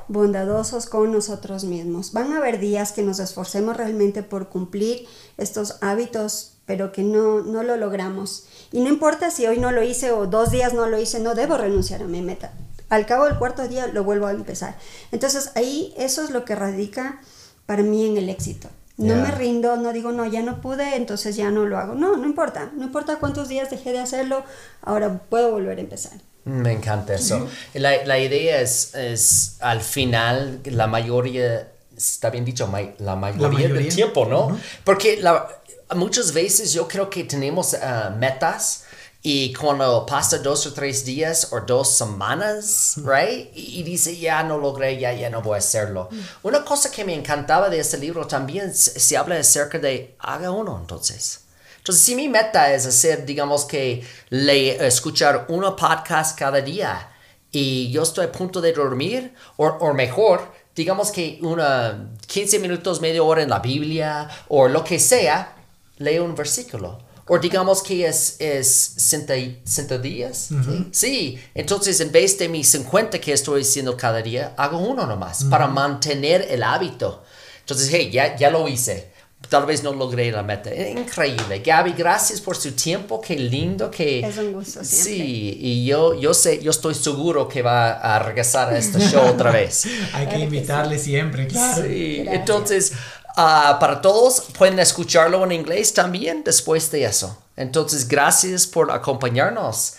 bondadosos 0.09 0.87
con 0.87 1.13
nosotros 1.13 1.65
mismos. 1.65 2.13
Van 2.13 2.33
a 2.33 2.39
haber 2.39 2.59
días 2.59 2.93
que 2.93 3.03
nos 3.03 3.19
esforcemos 3.19 3.77
realmente 3.77 4.23
por 4.23 4.49
cumplir 4.49 5.07
estos 5.37 5.77
hábitos, 5.81 6.53
pero 6.67 6.93
que 6.93 7.03
no, 7.03 7.43
no 7.43 7.63
lo 7.63 7.77
logramos. 7.77 8.47
Y 8.73 8.81
no 8.81 8.89
importa 8.89 9.31
si 9.31 9.47
hoy 9.47 9.59
no 9.59 9.73
lo 9.73 9.83
hice 9.83 10.13
o 10.13 10.27
dos 10.27 10.51
días 10.51 10.73
no 10.75 10.87
lo 10.87 10.99
hice, 10.99 11.21
no 11.21 11.35
debo 11.35 11.57
renunciar 11.57 12.03
a 12.03 12.07
mi 12.07 12.23
meta. 12.23 12.53
Al 12.89 13.07
cabo 13.07 13.25
del 13.25 13.39
cuarto 13.39 13.67
día 13.67 13.89
lo 13.89 14.05
vuelvo 14.05 14.27
a 14.27 14.33
empezar. 14.33 14.79
Entonces 15.11 15.51
ahí 15.55 15.93
eso 15.97 16.23
es 16.23 16.31
lo 16.31 16.45
que 16.45 16.55
radica 16.55 17.21
para 17.67 17.83
mí 17.83 18.07
en 18.07 18.17
el 18.17 18.29
éxito. 18.29 18.69
No 18.99 19.15
me 19.17 19.31
rindo, 19.31 19.77
no 19.77 19.93
digo, 19.93 20.11
no, 20.13 20.25
ya 20.25 20.43
no 20.43 20.61
pude, 20.63 20.97
entonces 20.97 21.37
ya 21.37 21.51
no 21.51 21.67
lo 21.67 21.77
hago. 21.79 21.95
No, 21.95 22.17
no 22.17 22.25
importa. 22.25 22.71
No 22.75 22.85
importa 22.85 23.17
cuántos 23.17 23.49
días 23.49 23.69
dejé 23.71 23.93
de 23.93 23.99
hacerlo, 23.99 24.43
ahora 24.83 25.21
puedo 25.29 25.51
volver 25.51 25.77
a 25.77 25.81
empezar. 25.83 26.13
Me 26.45 26.73
encanta 26.73 27.15
eso. 27.15 27.47
La, 27.75 28.05
la 28.07 28.19
idea 28.19 28.61
es, 28.61 28.95
es, 28.95 29.57
al 29.61 29.81
final, 29.83 30.61
la 30.65 30.87
mayoría, 30.87 31.69
está 31.97 32.31
bien 32.31 32.45
dicho, 32.45 32.69
ma- 32.69 32.81
la 32.99 33.17
mayoría, 33.17 33.65
del 33.67 33.73
mayoría. 33.73 33.91
tiempo, 33.95 34.25
¿no? 34.27 34.59
Porque 34.85 35.19
la- 35.21 35.47
muchas 35.95 36.33
veces 36.33 36.73
yo 36.73 36.89
creo 36.89 37.11
que 37.11 37.25
tenemos 37.25 37.75
ah, 37.75 38.15
metas 38.19 38.85
y 39.29 39.53
cuando 39.53 40.07
pasa 40.07 40.39
dos 40.39 40.69
o 40.69 40.73
tres 40.73 41.05
días 41.05 41.49
o 41.51 41.61
dos 41.61 41.97
semanas, 41.97 42.95
right? 42.99 43.51
Y, 43.57 43.81
y 43.81 43.83
dice, 43.83 44.17
ya 44.17 44.45
no 44.45 44.57
logré, 44.57 45.01
ya, 45.01 45.13
ya 45.15 45.29
no 45.31 45.43
voy 45.43 45.57
a 45.57 45.59
hacerlo. 45.59 46.09
Una 46.45 46.65
cosa 46.65 46.93
que 46.93 47.05
me 47.05 47.13
encantaba 47.13 47.69
de 47.69 47.81
este 47.81 47.99
libro 47.99 48.29
también 48.29 48.73
se, 48.73 49.01
se 49.01 49.17
habla 49.17 49.35
acerca 49.35 49.81
de, 49.81 50.15
haga 50.21 50.53
uno 50.53 50.79
entonces. 50.81 51.41
Entonces, 51.79 52.05
si 52.05 52.15
mi 52.15 52.29
meta 52.29 52.73
es 52.73 52.87
hacer, 52.87 53.27
digamos 53.27 53.65
que, 53.65 54.07
le, 54.31 54.87
escuchar 54.87 55.47
una 55.49 55.75
podcast 55.75 56.39
cada 56.39 56.61
día 56.61 57.11
y 57.51 57.91
yo 57.91 58.05
estoy 58.05 58.27
a 58.27 58.31
punto 58.31 58.61
de 58.61 58.73
dormir, 58.73 59.35
o, 59.57 59.67
o 59.67 59.93
mejor, 59.93 60.53
digamos 60.73 61.11
que 61.11 61.41
una 61.43 62.11
15 62.29 62.61
minutos, 62.61 63.01
media 63.01 63.25
hora 63.25 63.43
en 63.43 63.51
la 63.51 63.59
Biblia 63.59 64.29
o 64.47 64.69
lo 64.69 64.85
que 64.85 65.01
sea, 65.01 65.57
leo 65.99 66.25
un 66.25 66.37
versículo. 66.37 67.06
O 67.29 67.39
digamos 67.39 67.83
que 67.83 68.07
es, 68.07 68.37
es 68.39 68.93
60 68.97 69.99
días. 69.99 70.51
Sí, 70.93 71.39
entonces 71.55 72.01
en 72.01 72.13
vez 72.13 72.39
de 72.39 72.49
mis 72.49 72.69
50 72.69 73.21
que 73.21 73.33
estoy 73.33 73.63
haciendo 73.63 73.97
cada 73.97 74.23
día, 74.23 74.55
hago 74.57 74.79
uno 74.79 75.07
nomás 75.07 75.45
para 75.45 75.67
mantener 75.67 76.47
el 76.49 76.63
hábito. 76.63 77.25
Entonces, 77.61 77.89
hey, 77.93 78.11
ya, 78.13 78.37
ya 78.37 78.51
lo 78.51 78.69
hice. 78.69 79.11
Tal 79.49 79.67
vez 79.67 79.83
no 79.83 79.93
logré 79.93 80.31
la 80.33 80.43
meta. 80.43 80.75
Increíble. 80.75 81.61
Gaby, 81.61 81.93
gracias 81.93 82.41
por 82.41 82.57
su 82.57 82.73
tiempo. 82.73 83.21
Qué 83.21 83.37
lindo 83.37 83.91
que... 83.91 84.21
Es 84.21 84.39
un 84.39 84.53
gusto 84.53 84.85
siempre. 84.85 85.25
Sí, 85.25 85.59
y 85.61 85.87
yo, 85.87 86.19
yo 86.19 86.35
sé, 86.35 86.61
yo 86.63 86.71
estoy 86.71 86.95
seguro 86.95 87.47
que 87.49 87.63
va 87.63 87.93
a 87.93 88.19
regresar 88.19 88.73
a 88.73 88.79
este 88.79 88.99
show 88.99 89.25
otra 89.25 89.53
vez. 89.53 89.87
Hay 90.15 90.27
que 90.27 90.37
que 90.37 90.41
invitarle 90.41 90.99
siempre, 90.99 91.47
claro. 91.47 91.83
Sí, 91.83 92.17
Gracias. 92.25 92.35
entonces, 92.35 92.93
ah, 93.37 93.77
para 93.79 94.01
todos, 94.01 94.43
pueden 94.59 94.79
escucharlo 94.79 95.45
en 95.45 95.53
inglés 95.53 95.95
también 95.95 96.43
después 96.45 96.91
de 96.91 97.05
eso. 97.05 97.39
Entonces, 97.57 98.09
gracias 98.09 98.67
por 98.67 98.91
acompañarnos. 98.91 99.95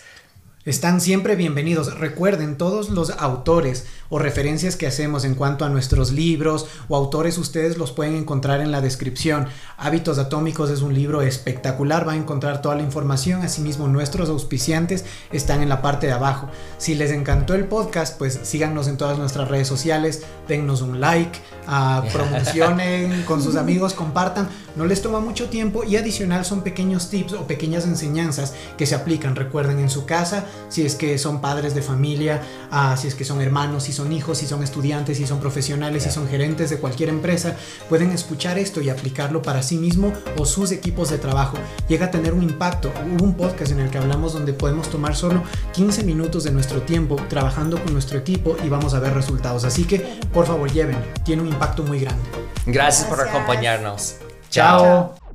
Están 0.64 1.00
siempre 1.00 1.34
bienvenidos. 1.34 1.98
Recuerden, 1.98 2.58
todos 2.58 2.90
los 2.90 3.10
autores 3.10 3.86
o 4.10 4.18
referencias 4.18 4.76
que 4.76 4.86
hacemos 4.86 5.24
en 5.24 5.34
cuanto 5.34 5.64
a 5.64 5.68
nuestros 5.68 6.12
libros 6.12 6.66
o 6.88 6.96
autores, 6.96 7.38
ustedes 7.38 7.76
los 7.78 7.92
pueden 7.92 8.14
encontrar 8.14 8.60
en 8.60 8.70
la 8.70 8.80
descripción. 8.80 9.48
Hábitos 9.76 10.18
Atómicos 10.18 10.70
es 10.70 10.82
un 10.82 10.94
libro 10.94 11.22
espectacular, 11.22 12.06
va 12.06 12.12
a 12.12 12.16
encontrar 12.16 12.62
toda 12.62 12.76
la 12.76 12.82
información. 12.82 13.42
Asimismo, 13.42 13.88
nuestros 13.88 14.28
auspiciantes 14.28 15.04
están 15.32 15.62
en 15.62 15.68
la 15.68 15.82
parte 15.82 16.06
de 16.06 16.12
abajo. 16.12 16.48
Si 16.78 16.94
les 16.94 17.10
encantó 17.10 17.54
el 17.54 17.66
podcast, 17.66 18.18
pues 18.18 18.40
síganos 18.42 18.88
en 18.88 18.96
todas 18.96 19.18
nuestras 19.18 19.48
redes 19.48 19.68
sociales, 19.68 20.22
dennos 20.46 20.82
un 20.82 21.00
like, 21.00 21.38
uh, 21.66 22.06
promocionen 22.12 23.22
con 23.24 23.42
sus 23.42 23.56
amigos, 23.56 23.94
compartan. 23.94 24.48
No 24.76 24.86
les 24.86 25.02
toma 25.02 25.20
mucho 25.20 25.48
tiempo 25.48 25.82
y 25.84 25.96
adicional 25.96 26.44
son 26.44 26.62
pequeños 26.62 27.10
tips 27.10 27.32
o 27.32 27.46
pequeñas 27.46 27.84
enseñanzas 27.84 28.54
que 28.76 28.86
se 28.86 28.94
aplican, 28.94 29.34
recuerden, 29.34 29.80
en 29.80 29.90
su 29.90 30.06
casa 30.06 30.44
si 30.68 30.86
es 30.86 30.94
que 30.94 31.18
son 31.18 31.40
padres 31.40 31.74
de 31.74 31.82
familia, 31.82 32.42
uh, 32.72 32.96
si 32.96 33.08
es 33.08 33.14
que 33.14 33.24
son 33.24 33.40
hermanos, 33.40 33.84
si 33.84 33.92
son 33.98 34.12
hijos, 34.12 34.38
si 34.38 34.46
son 34.46 34.62
estudiantes, 34.62 35.16
si 35.18 35.26
son 35.26 35.40
profesionales, 35.40 36.04
si 36.04 36.10
son 36.10 36.28
gerentes 36.28 36.70
de 36.70 36.78
cualquier 36.78 37.08
empresa, 37.08 37.56
pueden 37.88 38.12
escuchar 38.12 38.58
esto 38.58 38.80
y 38.80 38.90
aplicarlo 38.90 39.42
para 39.42 39.62
sí 39.62 39.76
mismo 39.76 40.12
o 40.36 40.46
sus 40.46 40.70
equipos 40.70 41.10
de 41.10 41.18
trabajo. 41.18 41.58
Llega 41.88 42.06
a 42.06 42.10
tener 42.10 42.32
un 42.32 42.44
impacto. 42.44 42.92
Hubo 43.12 43.24
un 43.24 43.34
podcast 43.34 43.72
en 43.72 43.80
el 43.80 43.90
que 43.90 43.98
hablamos 43.98 44.32
donde 44.32 44.52
podemos 44.52 44.88
tomar 44.88 45.16
solo 45.16 45.42
15 45.72 46.04
minutos 46.04 46.44
de 46.44 46.52
nuestro 46.52 46.82
tiempo 46.82 47.16
trabajando 47.28 47.82
con 47.82 47.92
nuestro 47.92 48.18
equipo 48.18 48.56
y 48.64 48.68
vamos 48.68 48.94
a 48.94 49.00
ver 49.00 49.14
resultados. 49.14 49.64
Así 49.64 49.84
que, 49.84 50.20
por 50.32 50.46
favor, 50.46 50.70
lleven. 50.72 50.96
Tiene 51.24 51.42
un 51.42 51.48
impacto 51.48 51.82
muy 51.82 51.98
grande. 51.98 52.22
Gracias, 52.66 53.08
Gracias. 53.08 53.08
por 53.08 53.20
acompañarnos. 53.20 54.14
Chao. 54.48 54.80
Chao. 54.80 55.27